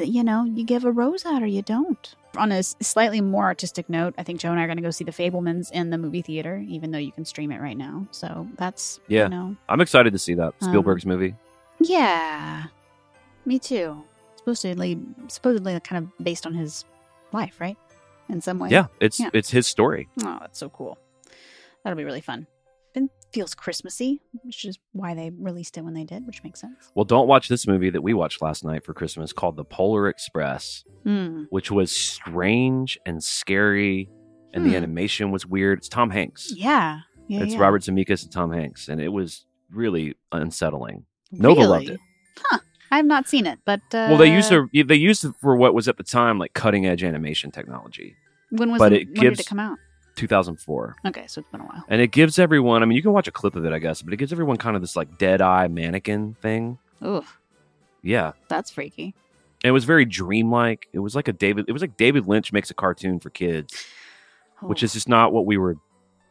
you 0.00 0.22
know, 0.22 0.44
you 0.44 0.64
give 0.64 0.84
a 0.84 0.92
rose 0.92 1.26
out 1.26 1.42
or 1.42 1.46
you 1.46 1.62
don't. 1.62 2.14
On 2.38 2.52
a 2.52 2.62
slightly 2.62 3.20
more 3.20 3.44
artistic 3.44 3.88
note, 3.88 4.14
I 4.16 4.22
think 4.22 4.40
Joe 4.40 4.50
and 4.50 4.58
I 4.60 4.62
are 4.64 4.66
going 4.66 4.76
to 4.78 4.82
go 4.82 4.90
see 4.90 5.04
The 5.04 5.12
Fabelmans 5.12 5.70
in 5.72 5.90
the 5.90 5.98
movie 5.98 6.22
theater, 6.22 6.64
even 6.68 6.90
though 6.92 6.98
you 6.98 7.12
can 7.12 7.24
stream 7.24 7.50
it 7.52 7.60
right 7.60 7.76
now. 7.76 8.06
So 8.12 8.46
that's, 8.56 9.00
Yeah. 9.08 9.24
you 9.24 9.28
know, 9.30 9.56
I'm 9.68 9.80
excited 9.80 10.12
to 10.12 10.18
see 10.18 10.34
that 10.34 10.54
Um, 10.60 10.68
Spielberg's 10.68 11.04
movie. 11.04 11.34
yeah, 11.80 12.64
me 13.44 13.58
too. 13.58 14.02
Supposedly, 14.36 14.98
supposedly, 15.28 15.78
kind 15.80 16.04
of 16.18 16.24
based 16.24 16.46
on 16.46 16.54
his 16.54 16.84
life, 17.32 17.60
right? 17.60 17.76
In 18.30 18.40
some 18.40 18.58
way. 18.58 18.68
Yeah, 18.70 18.86
it's 19.00 19.18
yeah. 19.20 19.30
it's 19.32 19.50
his 19.50 19.66
story. 19.66 20.08
Oh, 20.22 20.38
that's 20.40 20.58
so 20.58 20.68
cool. 20.68 20.98
That'll 21.82 21.96
be 21.96 22.04
really 22.04 22.20
fun. 22.20 22.46
It 23.04 23.32
feels 23.34 23.54
Christmassy, 23.54 24.20
which 24.42 24.64
is 24.64 24.78
why 24.92 25.14
they 25.14 25.30
released 25.38 25.76
it 25.76 25.82
when 25.82 25.94
they 25.94 26.04
did, 26.04 26.26
which 26.26 26.42
makes 26.42 26.60
sense. 26.60 26.90
Well, 26.94 27.04
don't 27.04 27.28
watch 27.28 27.48
this 27.48 27.66
movie 27.66 27.90
that 27.90 28.02
we 28.02 28.14
watched 28.14 28.40
last 28.42 28.64
night 28.64 28.84
for 28.84 28.94
Christmas 28.94 29.32
called 29.32 29.56
The 29.56 29.64
Polar 29.64 30.08
Express, 30.08 30.84
Hmm. 31.04 31.44
which 31.50 31.70
was 31.70 31.94
strange 31.94 32.98
and 33.06 33.22
scary, 33.22 34.08
and 34.54 34.64
the 34.64 34.70
Hmm. 34.70 34.76
animation 34.76 35.30
was 35.30 35.46
weird. 35.46 35.78
It's 35.78 35.88
Tom 35.88 36.10
Hanks. 36.10 36.52
Yeah. 36.56 37.00
yeah 37.28 37.42
it's 37.42 37.54
yeah. 37.54 37.60
Robert 37.60 37.82
Zemeckis 37.82 38.22
and 38.22 38.32
Tom 38.32 38.52
Hanks, 38.52 38.88
and 38.88 39.00
it 39.00 39.08
was 39.08 39.44
really 39.70 40.14
unsettling. 40.32 41.04
Nova 41.30 41.60
loved 41.66 41.90
it. 41.90 42.00
Huh. 42.44 42.58
I 42.90 42.96
have 42.96 43.04
not 43.06 43.28
seen 43.28 43.46
it, 43.46 43.58
but 43.66 43.80
uh, 43.92 44.08
well, 44.08 44.16
they 44.16 44.32
used 44.32 44.48
to 44.48 44.66
they 44.72 44.94
used 44.94 45.22
it 45.24 45.32
for 45.42 45.54
what 45.56 45.74
was 45.74 45.88
at 45.88 45.98
the 45.98 46.02
time 46.02 46.38
like 46.38 46.54
cutting 46.54 46.86
edge 46.86 47.04
animation 47.04 47.50
technology. 47.50 48.16
When 48.50 48.70
was 48.72 48.78
but 48.78 48.94
it, 48.94 49.02
it 49.02 49.06
when 49.08 49.14
did 49.14 49.20
gives- 49.20 49.40
it 49.40 49.46
come 49.46 49.60
out? 49.60 49.76
2004. 50.18 50.96
Okay, 51.06 51.24
so 51.26 51.40
it's 51.40 51.50
been 51.50 51.60
a 51.60 51.64
while. 51.64 51.84
And 51.88 52.00
it 52.02 52.08
gives 52.10 52.38
everyone, 52.38 52.82
I 52.82 52.86
mean, 52.86 52.96
you 52.96 53.02
can 53.02 53.12
watch 53.12 53.28
a 53.28 53.32
clip 53.32 53.56
of 53.56 53.64
it, 53.64 53.72
I 53.72 53.78
guess, 53.78 54.02
but 54.02 54.12
it 54.12 54.18
gives 54.18 54.32
everyone 54.32 54.56
kind 54.58 54.76
of 54.76 54.82
this 54.82 54.96
like 54.96 55.16
dead 55.18 55.40
eye 55.40 55.68
mannequin 55.68 56.34
thing. 56.42 56.78
Ooh, 57.04 57.24
Yeah. 58.02 58.32
that's 58.48 58.70
freaky. 58.70 59.14
And 59.64 59.70
it 59.70 59.72
was 59.72 59.84
very 59.84 60.04
dreamlike. 60.04 60.88
It 60.92 60.98
was 61.00 61.14
like 61.14 61.28
a 61.28 61.32
David, 61.32 61.64
it 61.68 61.72
was 61.72 61.82
like 61.82 61.96
David 61.96 62.26
Lynch 62.28 62.52
makes 62.52 62.70
a 62.70 62.74
cartoon 62.74 63.18
for 63.20 63.30
kids, 63.30 63.86
which 64.60 64.82
is 64.82 64.92
just 64.92 65.08
not 65.08 65.32
what 65.32 65.46
we 65.46 65.56
were 65.56 65.76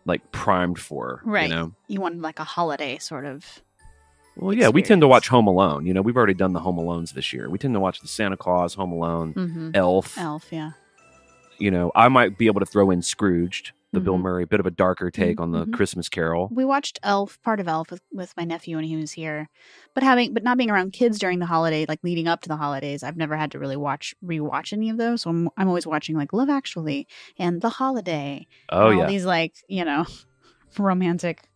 like 0.05 0.31
primed 0.31 0.79
for. 0.79 1.21
Right. 1.25 1.49
You 1.49 1.55
know? 1.55 1.73
you 1.87 1.99
wanted 2.01 2.21
like 2.21 2.39
a 2.39 2.43
holiday 2.45 2.97
sort 2.99 3.25
of. 3.25 3.61
Well, 4.37 4.53
yeah, 4.53 4.69
we 4.69 4.83
tend 4.83 5.01
to 5.01 5.07
watch 5.07 5.29
Home 5.29 5.47
Alone. 5.47 5.87
You 5.87 5.95
know, 5.95 6.01
we've 6.03 6.15
already 6.15 6.35
done 6.35 6.53
the 6.53 6.59
Home 6.59 6.77
Alones 6.77 7.13
this 7.13 7.33
year. 7.33 7.49
We 7.49 7.57
tend 7.57 7.73
to 7.73 7.79
watch 7.79 8.01
the 8.01 8.07
Santa 8.07 8.37
Claus, 8.37 8.75
Home 8.75 8.91
Alone, 8.91 9.33
Mm-hmm. 9.33 9.71
Elf. 9.73 10.15
Elf, 10.15 10.45
yeah. 10.51 10.71
You 11.57 11.71
know, 11.71 11.91
I 11.95 12.07
might 12.07 12.37
be 12.37 12.45
able 12.45 12.59
to 12.59 12.65
throw 12.67 12.91
in 12.91 13.01
Scrooged, 13.01 13.71
the 13.93 13.99
Bill 14.01 14.17
Mhm. 14.17 14.21
Murray, 14.21 14.45
bit 14.45 14.59
of 14.59 14.65
a 14.65 14.71
darker 14.71 15.09
take 15.09 15.39
on 15.39 15.51
the 15.51 15.65
Mhm. 15.65 15.73
Christmas 15.73 16.09
Carol. 16.09 16.49
We 16.51 16.65
watched 16.65 16.99
Elf, 17.03 17.41
part 17.41 17.59
of 17.61 17.67
Elf, 17.69 17.89
with, 17.89 18.01
with 18.11 18.33
my 18.35 18.43
nephew 18.43 18.75
when 18.75 18.83
he 18.85 18.97
was 18.97 19.13
here. 19.13 19.49
But 19.93 20.03
having, 20.03 20.33
but 20.33 20.43
not 20.43 20.57
being 20.57 20.69
around 20.69 20.91
kids 20.93 21.17
during 21.19 21.39
the 21.39 21.45
holiday, 21.45 21.85
like 21.87 21.99
leading 22.03 22.27
up 22.27 22.41
to 22.41 22.49
the 22.49 22.57
holidays, 22.57 23.01
I've 23.01 23.15
never 23.17 23.37
had 23.37 23.51
to 23.51 23.59
really 23.59 23.77
watch 23.77 24.13
rewatch 24.23 24.73
any 24.73 24.89
of 24.89 24.97
those. 24.97 25.21
So 25.21 25.29
I'm, 25.29 25.49
I'm 25.57 25.67
always 25.69 25.87
watching 25.87 26.17
like 26.17 26.33
Love 26.33 26.49
Actually 26.49 27.07
and 27.39 27.61
The 27.61 27.69
Holiday. 27.69 28.45
Oh, 28.69 28.89
yeah. 28.89 29.07
these 29.07 29.25
like 29.25 29.53
you 29.69 29.85
know, 29.85 30.05
romantic, 30.77 31.47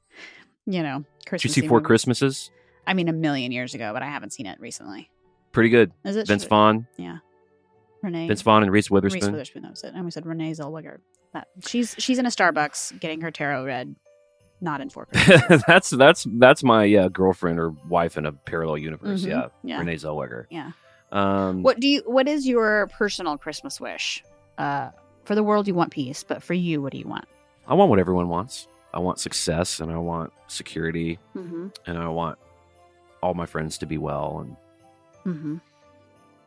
you 0.65 0.82
know, 0.84 1.00
Did 1.20 1.26
Christmas. 1.28 1.58
you 1.58 1.63
see 1.63 1.67
Four 1.67 1.82
Christmases? 1.82 2.50
I 2.88 2.94
mean, 2.94 3.10
a 3.10 3.13
million 3.13 3.52
years 3.52 3.74
ago, 3.74 3.91
but 3.94 4.02
I 4.04 4.08
haven't 4.08 4.32
seen 4.34 4.46
it 4.46 4.60
recently. 4.60 5.10
Pretty 5.52 5.70
good. 5.70 5.91
Is 6.06 6.15
it 6.15 6.28
Vince 6.28 6.46
Vaughn? 6.46 6.88
Yeah. 6.98 7.17
Renee? 8.02 8.28
Vince 8.28 8.41
Vaughn, 8.41 8.63
and 8.63 8.72
Reese 8.72 8.89
Witherspoon. 8.89 9.20
Reese 9.22 9.32
Witherspoon. 9.32 9.62
Witherspoon. 9.62 9.62
That 9.63 9.72
was 9.72 9.84
it. 9.84 9.94
And 9.96 10.06
we 10.06 10.12
said 10.12 10.26
Renee 10.26 10.52
Zellweger. 10.54 10.98
She's 11.65 11.96
she's 11.98 12.20
in 12.20 12.26
a 12.26 12.30
Starbucks 12.30 13.00
getting 13.00 13.22
her 13.22 13.32
tarot 13.32 13.65
read, 13.65 13.96
not 14.60 14.82
in 14.82 14.89
Four 14.89 15.06
Christmases. 15.08 15.63
that's 15.67 15.89
that's 15.89 16.28
that's 16.38 16.63
my 16.63 16.84
yeah 16.84 17.08
girlfriend 17.10 17.60
or 17.60 17.70
wife 17.88 18.17
in 18.17 18.26
a 18.26 18.32
parallel 18.32 18.78
universe. 18.78 19.24
Mhm. 19.24 19.30
Yeah, 19.30 19.48
yeah. 19.63 19.80
Renee 19.80 19.96
Zellweger. 19.96 20.46
Yeah. 20.50 20.72
Um, 21.12 21.63
What 21.63 21.80
do 21.80 21.88
you? 21.88 22.02
What 22.06 22.28
is 22.28 22.48
your 22.48 22.88
personal 22.88 23.38
Christmas 23.38 23.80
wish? 23.80 24.24
Uh, 24.58 24.89
for 25.26 25.36
the 25.36 25.44
world, 25.44 25.67
you 25.67 25.74
want 25.74 25.91
peace, 25.91 26.24
but 26.24 26.41
for 26.44 26.54
you, 26.54 26.82
what 26.82 26.91
do 26.91 26.98
you 26.98 27.08
want? 27.08 27.26
I 27.67 27.74
want 27.76 27.89
what 27.89 28.00
everyone 28.00 28.28
wants. 28.30 28.67
I 28.94 29.00
want 29.00 29.20
success, 29.20 29.80
and 29.80 29.91
I 29.91 29.98
want 29.98 30.34
security, 30.48 31.17
Mm-hmm. 31.36 31.67
and 31.86 31.98
I 31.98 32.08
want 32.10 32.38
all 33.24 33.34
my 33.34 33.46
friends 33.46 33.78
to 33.80 33.86
be 33.86 33.98
well, 33.98 34.39
and 34.39 34.56
Mm-hmm. 35.26 35.58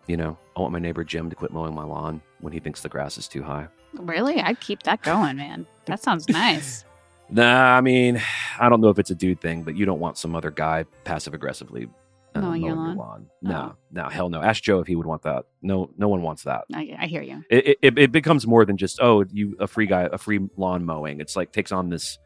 you 0.09 0.17
know, 0.17 0.37
I 0.57 0.61
want 0.61 0.73
my 0.73 0.79
neighbor 0.79 1.05
Jim 1.05 1.31
to 1.31 1.37
quit 1.37 1.53
mowing 1.53 1.75
my 1.75 1.85
lawn 1.85 2.21
when 2.41 2.53
he 2.53 2.59
thinks 2.59 2.83
the 2.83 2.89
grass 2.89 3.17
is 3.17 3.29
too 3.29 3.43
high. 3.43 3.69
Really, 3.99 4.41
I'd 4.41 4.61
keep 4.61 4.83
that 4.85 5.03
going, 5.03 5.37
man. 5.37 5.67
That 5.87 6.01
sounds 6.03 6.29
nice. 6.29 6.85
Nah, 7.31 7.75
I 7.77 7.81
mean, 7.81 8.21
I 8.61 8.69
don't 8.69 8.83
know 8.83 8.91
if 8.91 8.99
it's 8.99 9.11
a 9.11 9.15
dude 9.15 9.41
thing, 9.41 9.63
but 9.63 9.75
you 9.75 9.87
don't 9.87 9.99
want 9.99 10.19
some 10.19 10.37
other 10.37 10.51
guy 10.51 10.85
passive 11.05 11.33
aggressively 11.33 11.89
uh, 12.35 12.41
Mowing 12.43 12.63
your 12.63 12.77
mowing 12.77 12.97
lawn? 12.99 13.27
No, 13.41 13.77
no, 13.91 14.11
hell 14.11 14.29
no. 14.29 14.43
Ask 14.43 14.63
Joe 14.63 14.81
if 14.81 14.87
he 14.87 14.95
would 14.95 15.07
want 15.07 15.23
that. 15.23 15.47
No, 15.63 15.89
no 15.97 16.07
one 16.09 16.21
wants 16.21 16.43
that. 16.43 16.65
I, 16.75 16.95
I 17.01 17.07
hear 17.07 17.23
you. 17.23 17.43
it, 17.49 17.79
it, 17.81 17.99
it 17.99 18.13
becomes 18.13 18.47
more 18.47 18.67
than 18.67 18.77
just 18.77 19.01
oh 19.01 19.25
you 19.33 19.57
a 19.59 19.67
free 19.67 19.87
guy 19.87 20.07
a 20.13 20.19
free 20.19 20.39
lawn 20.59 20.85
mowing 20.85 21.19
it's 21.21 21.35
like 21.35 21.51
takes 21.51 21.73
on 21.73 21.89
this 21.89 22.19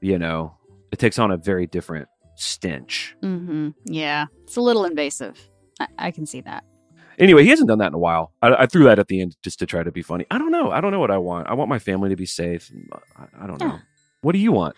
you 0.00 0.16
know 0.18 0.54
it 0.92 1.00
takes 1.00 1.18
on 1.18 1.32
a 1.32 1.36
very 1.36 1.66
different 1.66 2.08
stench 2.36 3.16
Mm-hmm. 3.22 3.70
Yeah, 3.86 4.26
it's 4.44 4.56
a 4.56 4.60
little 4.62 4.84
invasive. 4.84 5.36
I, 5.80 5.88
I 5.98 6.10
can 6.12 6.24
see 6.24 6.40
that. 6.42 6.62
Anyway 7.20 7.42
he 7.44 7.50
hasn't 7.50 7.68
done 7.68 7.78
that 7.78 7.88
in 7.88 7.94
a 7.94 7.98
while 7.98 8.32
I, 8.42 8.54
I 8.62 8.66
threw 8.66 8.84
that 8.84 8.98
at 8.98 9.08
the 9.08 9.20
end 9.20 9.36
just 9.44 9.58
to 9.60 9.66
try 9.66 9.82
to 9.82 9.92
be 9.92 10.02
funny 10.02 10.26
i 10.30 10.38
don't 10.38 10.50
know 10.50 10.70
i 10.72 10.80
don't 10.80 10.90
know 10.90 11.00
what 11.00 11.10
i 11.10 11.18
want 11.18 11.46
i 11.48 11.54
want 11.54 11.68
my 11.68 11.78
family 11.78 12.08
to 12.10 12.16
be 12.16 12.26
safe 12.26 12.70
I, 13.16 13.44
I 13.44 13.46
don't 13.46 13.60
know 13.60 13.66
Yeah. 13.66 13.78
what 14.22 14.32
do 14.32 14.38
you 14.38 14.50
want 14.52 14.74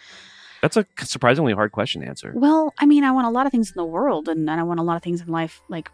that's 0.61 0.77
a 0.77 0.87
surprisingly 1.03 1.53
hard 1.55 1.73
question 1.73 2.03
to 2.03 2.07
answer 2.07 2.33
Well, 2.37 2.73
I 2.79 2.87
mean, 2.87 3.03
I 3.03 3.11
want 3.11 3.27
a 3.27 3.31
lot 3.31 3.47
of 3.47 3.51
things 3.53 3.71
in 3.71 3.75
the 3.77 3.85
world, 3.85 4.29
and, 4.29 4.49
and 4.49 4.61
I 4.61 4.63
want 4.63 4.79
a 4.79 4.85
lot 4.85 4.97
of 4.97 5.03
things 5.03 5.21
in 5.21 5.27
life, 5.27 5.61
like 5.69 5.91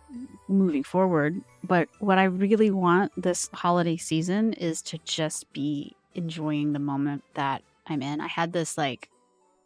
moving 0.47 0.85
forward. 0.85 1.41
But 1.65 1.89
what 2.01 2.19
I 2.19 2.25
really 2.25 2.71
want 2.71 3.11
this 3.17 3.49
holiday 3.55 3.97
season 3.97 4.53
is 4.53 4.83
to 4.83 4.99
just 5.07 5.51
be 5.55 5.97
enjoying 6.15 6.75
the 6.75 6.79
moment 6.81 7.25
that 7.35 7.63
I'm 7.87 8.03
in. 8.03 8.21
I 8.21 8.27
had 8.27 8.53
this 8.53 8.77
like, 8.77 9.09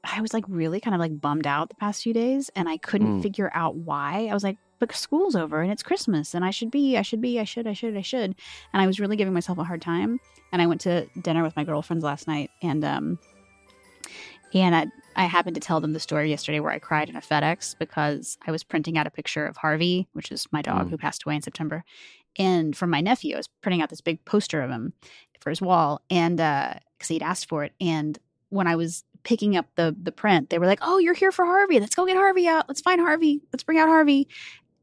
I 0.04 0.20
was 0.20 0.32
like 0.32 0.44
really 0.46 0.78
kind 0.78 0.94
of 0.94 1.00
like 1.00 1.20
bummed 1.20 1.48
out 1.48 1.68
the 1.68 1.74
past 1.74 2.04
few 2.04 2.14
days, 2.14 2.48
and 2.54 2.68
I 2.68 2.76
couldn't 2.76 3.18
Mm. 3.18 3.22
figure 3.22 3.50
out 3.54 3.74
why. 3.74 4.28
I 4.30 4.34
was 4.34 4.44
like, 4.44 4.58
but 4.82 4.96
school's 4.96 5.36
over 5.36 5.62
and 5.62 5.70
it's 5.70 5.82
Christmas, 5.84 6.34
and 6.34 6.44
I 6.44 6.50
should 6.50 6.68
be, 6.72 6.96
I 6.96 7.02
should 7.02 7.20
be, 7.20 7.38
I 7.38 7.44
should, 7.44 7.68
I 7.68 7.72
should, 7.72 7.96
I 7.96 8.02
should. 8.02 8.34
And 8.72 8.82
I 8.82 8.86
was 8.88 8.98
really 8.98 9.14
giving 9.16 9.32
myself 9.32 9.58
a 9.58 9.62
hard 9.64 9.80
time. 9.80 10.18
And 10.50 10.60
I 10.60 10.66
went 10.66 10.80
to 10.80 11.06
dinner 11.20 11.44
with 11.44 11.54
my 11.54 11.62
girlfriends 11.62 12.02
last 12.02 12.26
night, 12.26 12.50
and 12.62 12.84
um, 12.84 13.18
and 14.52 14.74
I, 14.74 14.86
I 15.14 15.26
happened 15.26 15.54
to 15.54 15.60
tell 15.60 15.80
them 15.80 15.92
the 15.92 16.00
story 16.00 16.30
yesterday 16.30 16.58
where 16.58 16.72
I 16.72 16.80
cried 16.80 17.08
in 17.08 17.14
a 17.14 17.20
FedEx 17.20 17.78
because 17.78 18.38
I 18.44 18.50
was 18.50 18.64
printing 18.64 18.98
out 18.98 19.06
a 19.06 19.10
picture 19.10 19.46
of 19.46 19.56
Harvey, 19.56 20.08
which 20.14 20.32
is 20.32 20.46
my 20.50 20.62
dog 20.62 20.88
Mm. 20.88 20.90
who 20.90 20.98
passed 20.98 21.22
away 21.24 21.36
in 21.36 21.42
September. 21.42 21.84
And 22.36 22.76
from 22.76 22.90
my 22.90 23.00
nephew, 23.00 23.34
I 23.34 23.38
was 23.38 23.48
printing 23.62 23.82
out 23.82 23.88
this 23.90 24.00
big 24.00 24.24
poster 24.24 24.62
of 24.62 24.70
him 24.70 24.94
for 25.40 25.50
his 25.50 25.62
wall, 25.62 26.02
and 26.10 26.38
because 26.38 27.08
he'd 27.08 27.22
asked 27.22 27.48
for 27.48 27.62
it. 27.62 27.72
And 27.80 28.18
when 28.48 28.66
I 28.66 28.74
was 28.74 29.04
picking 29.22 29.56
up 29.56 29.66
the 29.76 29.94
the 30.02 30.10
print, 30.12 30.50
they 30.50 30.58
were 30.58 30.66
like, 30.66 30.80
"Oh, 30.82 30.98
you're 30.98 31.14
here 31.14 31.30
for 31.32 31.44
Harvey. 31.44 31.78
Let's 31.78 31.94
go 31.94 32.04
get 32.04 32.16
Harvey 32.16 32.48
out. 32.48 32.64
Let's 32.68 32.80
find 32.80 33.00
Harvey. 33.00 33.40
Let's 33.52 33.62
bring 33.62 33.78
out 33.78 33.88
Harvey." 33.88 34.26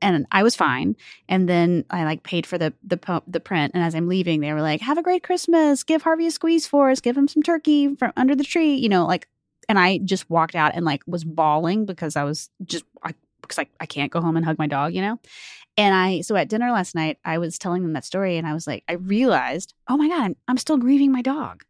And 0.02 0.26
I 0.32 0.44
was 0.44 0.56
fine. 0.56 0.96
And 1.28 1.50
then 1.50 1.86
I 1.90 2.06
like 2.06 2.24
paid 2.24 2.46
for 2.46 2.58
the 2.58 2.74
the 2.84 3.22
the 3.28 3.40
print. 3.40 3.74
And 3.74 3.84
as 3.84 3.96
I'm 3.96 4.08
leaving, 4.08 4.40
they 4.42 4.54
were 4.54 4.62
like, 4.62 4.82
"Have 4.82 4.98
a 4.98 5.04
great 5.04 5.24
Christmas. 5.24 5.84
Give 5.84 6.02
Harvey 6.02 6.28
a 6.28 6.32
squeeze 6.32 6.66
for 6.68 6.90
us. 6.90 7.02
Give 7.02 7.18
him 7.18 7.28
some 7.28 7.44
turkey 7.44 7.96
from 7.96 8.14
under 8.16 8.36
the 8.36 8.44
tree." 8.44 8.76
You 8.76 8.90
know, 8.90 9.06
like 9.06 9.28
and 9.70 9.78
I 9.78 10.00
just 10.00 10.30
walked 10.30 10.56
out 10.56 10.74
and 10.74 10.84
like 10.84 11.04
was 11.06 11.24
bawling 11.24 11.86
because 11.86 12.16
I 12.16 12.24
was 12.24 12.50
just 12.66 12.84
I, 13.04 13.14
because 13.42 13.60
I, 13.60 13.68
I 13.80 13.86
can't 13.86 14.12
go 14.12 14.20
home 14.20 14.36
and 14.36 14.46
hug 14.46 14.58
my 14.58 14.68
dog, 14.68 14.94
you 14.94 15.02
know. 15.02 15.20
And 15.78 15.96
I 15.96 16.22
so 16.22 16.36
at 16.36 16.50
dinner 16.50 16.72
last 16.72 16.96
night 16.96 17.20
I 17.24 17.38
was 17.38 17.58
telling 17.58 17.84
them 17.84 17.94
that 17.94 18.04
story 18.04 18.38
and 18.38 18.48
I 18.48 18.54
was 18.54 18.68
like 18.68 18.84
I 18.90 18.94
realized 18.94 19.76
oh 19.88 19.96
my 19.96 20.10
god 20.10 20.22
I'm 20.22 20.36
I'm 20.48 20.58
still 20.58 20.78
grieving 20.78 21.12
my 21.12 21.22
dog, 21.22 21.64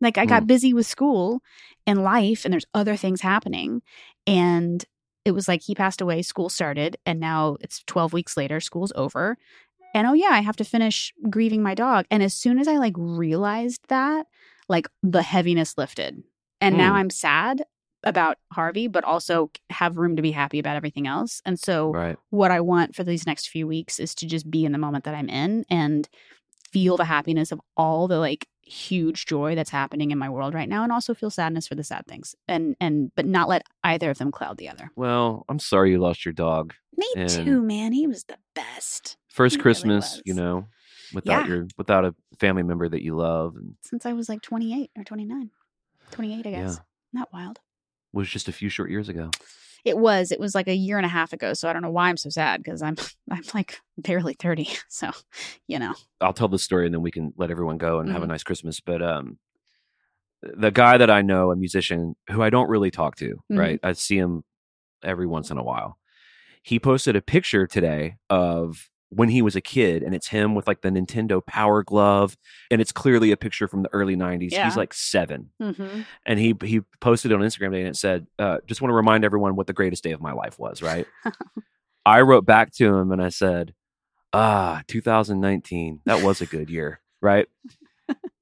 like 0.00 0.16
I 0.16 0.24
got 0.24 0.44
mm. 0.44 0.46
busy 0.46 0.72
with 0.72 0.86
school 0.86 1.42
and 1.86 2.04
life 2.04 2.44
and 2.44 2.52
there's 2.52 2.66
other 2.72 2.96
things 2.96 3.20
happening 3.20 3.82
and 4.26 4.84
it 5.24 5.32
was 5.32 5.48
like 5.48 5.62
he 5.62 5.74
passed 5.74 6.00
away 6.00 6.22
school 6.22 6.48
started 6.48 6.96
and 7.06 7.20
now 7.20 7.56
it's 7.60 7.82
12 7.84 8.12
weeks 8.12 8.36
later 8.36 8.60
school's 8.60 8.92
over 8.96 9.36
and 9.94 10.06
oh 10.06 10.12
yeah 10.14 10.30
I 10.30 10.40
have 10.40 10.56
to 10.56 10.64
finish 10.64 11.12
grieving 11.30 11.62
my 11.62 11.74
dog 11.74 12.06
and 12.10 12.22
as 12.22 12.34
soon 12.34 12.58
as 12.58 12.68
I 12.68 12.76
like 12.76 12.94
realized 12.96 13.80
that 13.88 14.26
like 14.68 14.88
the 15.02 15.22
heaviness 15.22 15.76
lifted 15.78 16.22
and 16.60 16.76
now 16.76 16.92
Hmm. 16.92 16.98
I'm 16.98 17.10
sad 17.10 17.64
about 18.04 18.36
Harvey, 18.52 18.88
but 18.88 19.04
also 19.04 19.50
have 19.70 19.96
room 19.96 20.16
to 20.16 20.22
be 20.22 20.32
happy 20.32 20.58
about 20.58 20.76
everything 20.76 21.06
else. 21.06 21.40
And 21.44 21.58
so, 21.58 21.90
right 21.92 22.16
what 22.30 22.50
I 22.50 22.60
want 22.60 22.96
for 22.96 23.04
these 23.04 23.26
next 23.26 23.48
few 23.48 23.66
weeks 23.66 24.00
is 24.00 24.14
to 24.16 24.26
just 24.26 24.50
be 24.50 24.64
in 24.64 24.72
the 24.72 24.78
moment 24.78 25.04
that 25.04 25.14
I'm 25.14 25.28
in 25.28 25.64
and 25.70 26.08
feel 26.72 26.96
the 26.96 27.04
happiness 27.04 27.52
of 27.52 27.60
all 27.76 28.08
the 28.08 28.18
like 28.18 28.46
huge 28.72 29.26
joy 29.26 29.54
that's 29.54 29.70
happening 29.70 30.10
in 30.10 30.18
my 30.18 30.28
world 30.30 30.54
right 30.54 30.68
now 30.68 30.82
and 30.82 30.90
also 30.92 31.12
feel 31.14 31.30
sadness 31.30 31.68
for 31.68 31.74
the 31.74 31.84
sad 31.84 32.06
things 32.06 32.34
and 32.48 32.74
and 32.80 33.12
but 33.14 33.26
not 33.26 33.48
let 33.48 33.62
either 33.84 34.08
of 34.10 34.18
them 34.18 34.32
cloud 34.32 34.56
the 34.56 34.68
other 34.68 34.90
well 34.96 35.44
i'm 35.50 35.58
sorry 35.58 35.90
you 35.90 35.98
lost 35.98 36.24
your 36.24 36.32
dog 36.32 36.72
me 36.96 37.06
And- 37.16 37.28
too 37.28 37.60
man 37.60 37.92
he 37.92 38.06
was 38.06 38.24
the 38.24 38.38
best 38.54 39.16
first 39.28 39.56
He 39.56 39.62
christmas 39.62 40.12
was. 40.14 40.22
you 40.24 40.32
know 40.34 40.68
without 41.12 41.42
Yeah. 41.46 41.54
your 41.54 41.66
without 41.76 42.04
a 42.06 42.14
family 42.38 42.62
member 42.62 42.88
that 42.88 43.02
you 43.02 43.14
love 43.14 43.56
since 43.82 44.06
i 44.06 44.12
was 44.14 44.28
like 44.30 44.40
28 44.40 44.90
or 44.96 45.04
29 45.04 45.50
28 46.10 46.46
i 46.46 46.50
guess 46.50 46.76
Yeah. 46.76 47.20
not 47.20 47.32
wild 47.32 47.58
was 48.12 48.28
just 48.28 48.48
a 48.48 48.52
few 48.52 48.68
short 48.70 48.90
years 48.90 49.08
ago 49.10 49.30
It 49.84 49.98
was. 49.98 50.30
It 50.30 50.38
was 50.40 50.54
like 50.54 50.68
a 50.68 50.74
year 50.74 50.96
and 50.96 51.06
a 51.06 51.08
half 51.08 51.32
ago. 51.32 51.54
So 51.54 51.68
I 51.68 51.72
don't 51.72 51.82
know 51.82 51.90
why 51.90 52.08
I'm 52.08 52.16
so 52.16 52.28
sad 52.30 52.62
because 52.62 52.82
I'm 52.82 52.96
I'm 53.30 53.42
like 53.54 53.78
barely 53.98 54.34
30. 54.34 54.68
So, 54.88 55.10
you 55.66 55.78
know. 55.78 55.94
I'll 56.20 56.32
tell 56.32 56.48
the 56.48 56.58
story 56.58 56.86
and 56.86 56.94
then 56.94 57.02
we 57.02 57.10
can 57.10 57.32
let 57.36 57.50
everyone 57.50 57.78
go 57.78 57.98
and 58.00 58.10
have 58.10 58.22
a 58.22 58.26
Mhm. 58.26 58.28
nice 58.30 58.42
Christmas. 58.44 58.78
But 58.80 59.02
um, 59.02 59.38
the 60.42 60.70
guy 60.70 60.98
that 60.98 61.10
I 61.10 61.22
know, 61.22 61.50
a 61.50 61.56
musician 61.56 62.14
who 62.30 62.42
I 62.42 62.50
don't 62.50 62.68
really 62.68 62.90
talk 62.90 63.16
to, 63.16 63.36
Mhm. 63.50 63.58
right? 63.58 63.80
I 63.82 63.92
see 63.92 64.18
him 64.18 64.44
every 65.02 65.26
once 65.26 65.50
in 65.50 65.58
a 65.58 65.62
while. 65.64 65.98
He 66.62 66.78
posted 66.78 67.16
a 67.16 67.22
picture 67.22 67.66
today 67.66 68.16
of 68.30 68.88
when 69.14 69.28
he 69.28 69.42
was 69.42 69.54
a 69.54 69.60
kid, 69.60 70.02
and 70.02 70.14
it's 70.14 70.28
him 70.28 70.54
with 70.54 70.66
like 70.66 70.80
the 70.80 70.88
Nintendo 70.88 71.44
Power 71.44 71.82
Glove, 71.82 72.36
and 72.70 72.80
it's 72.80 72.92
clearly 72.92 73.30
a 73.30 73.36
picture 73.36 73.68
from 73.68 73.82
the 73.82 73.92
early 73.92 74.16
'90s. 74.16 74.52
Yeah. 74.52 74.64
He's 74.64 74.76
like 74.76 74.94
seven, 74.94 75.50
Mm-hmm. 75.60 76.00
and 76.26 76.38
he 76.38 76.54
he 76.64 76.80
posted 77.00 77.30
it 77.30 77.34
on 77.34 77.40
Instagram 77.42 77.70
today, 77.70 77.80
and 77.80 77.88
it 77.88 77.96
said, 77.96 78.26
uh, 78.38 78.58
"Just 78.66 78.80
want 78.80 78.90
to 78.90 78.94
remind 78.96 79.24
everyone 79.24 79.54
what 79.56 79.66
the 79.66 79.72
greatest 79.72 80.02
day 80.02 80.12
of 80.12 80.20
my 80.20 80.32
life 80.32 80.58
was." 80.58 80.80
Right? 80.82 81.06
I 82.06 82.22
wrote 82.22 82.46
back 82.46 82.72
to 82.74 82.86
him 82.96 83.12
and 83.12 83.22
I 83.22 83.28
said, 83.28 83.74
"Ah, 84.32 84.82
2019. 84.88 86.00
That 86.06 86.22
was 86.24 86.40
a 86.40 86.46
good 86.46 86.70
year." 86.70 87.00
Right? 87.20 87.46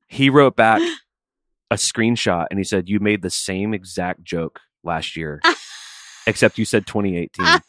he 0.09 0.31
wrote 0.31 0.57
back 0.57 0.81
a 1.71 1.75
screenshot 1.77 2.47
and 2.51 2.59
he 2.59 2.65
said, 2.65 2.89
"You 2.89 3.01
made 3.01 3.23
the 3.23 3.31
same 3.31 3.75
exact 3.75 4.23
joke 4.25 4.61
last 4.83 5.17
year, 5.17 5.41
except 6.27 6.59
you 6.59 6.65
said 6.65 6.87
2018." 6.87 7.61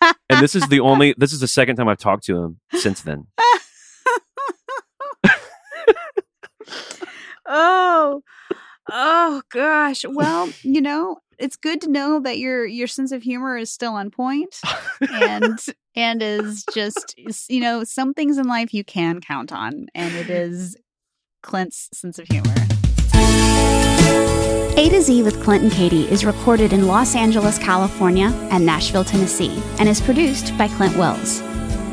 And 0.00 0.40
this 0.40 0.54
is 0.54 0.68
the 0.68 0.80
only. 0.80 1.14
This 1.16 1.32
is 1.32 1.40
the 1.40 1.48
second 1.48 1.76
time 1.76 1.88
I've 1.88 1.98
talked 1.98 2.24
to 2.24 2.36
him 2.36 2.60
since 2.74 3.02
then. 3.02 3.26
oh, 7.46 8.22
oh 8.90 9.42
gosh. 9.50 10.04
Well, 10.08 10.50
you 10.62 10.80
know, 10.80 11.18
it's 11.38 11.56
good 11.56 11.80
to 11.82 11.90
know 11.90 12.20
that 12.20 12.38
your 12.38 12.66
your 12.66 12.86
sense 12.86 13.12
of 13.12 13.22
humor 13.22 13.56
is 13.56 13.72
still 13.72 13.94
on 13.94 14.10
point 14.10 14.60
and 15.12 15.58
and 15.94 16.22
is 16.22 16.64
just 16.74 17.14
you 17.48 17.60
know 17.60 17.84
some 17.84 18.14
things 18.14 18.38
in 18.38 18.46
life 18.46 18.74
you 18.74 18.84
can 18.84 19.20
count 19.20 19.52
on 19.52 19.86
and 19.94 20.14
it 20.14 20.28
is 20.28 20.76
clint's 21.42 21.88
sense 21.92 22.18
of 22.18 22.26
humor 22.28 22.54
a 24.78 24.88
to 24.90 25.02
Z 25.02 25.24
with 25.24 25.42
Clint 25.42 25.64
and 25.64 25.72
Katie 25.72 26.08
is 26.08 26.24
recorded 26.24 26.72
in 26.72 26.86
Los 26.86 27.16
Angeles, 27.16 27.58
California, 27.58 28.28
and 28.50 28.64
Nashville, 28.64 29.04
Tennessee, 29.04 29.60
and 29.80 29.88
is 29.88 30.00
produced 30.00 30.56
by 30.56 30.68
Clint 30.68 30.96
Wills. 30.96 31.40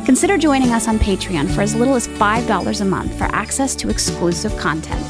Consider 0.06 0.38
joining 0.38 0.72
us 0.72 0.88
on 0.88 1.00
Patreon 1.00 1.50
for 1.50 1.62
as 1.62 1.74
little 1.74 1.96
as 1.96 2.08
$5 2.08 2.82
a 2.82 2.86
month 2.86 3.18
for 3.18 3.24
access 3.26 3.76
to 3.78 3.89
exclusive 3.89 4.56
content. 4.58 5.04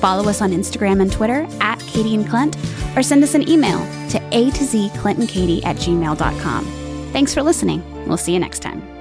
Follow 0.00 0.28
us 0.28 0.42
on 0.42 0.50
Instagram 0.50 1.00
and 1.00 1.12
Twitter 1.12 1.46
at 1.60 1.78
Katie 1.86 2.16
and 2.16 2.28
Clint, 2.28 2.56
or 2.96 3.02
send 3.02 3.22
us 3.22 3.34
an 3.34 3.48
email 3.48 3.78
to 4.10 4.20
a 4.32 4.50
to 4.50 4.64
z 4.64 4.90
Clint 4.96 5.20
and 5.20 5.28
Katie 5.28 5.62
at 5.62 5.76
gmail.com. 5.76 6.64
Thanks 7.12 7.32
for 7.32 7.44
listening. 7.44 7.80
We'll 8.08 8.16
see 8.16 8.32
you 8.32 8.40
next 8.40 8.58
time. 8.58 8.99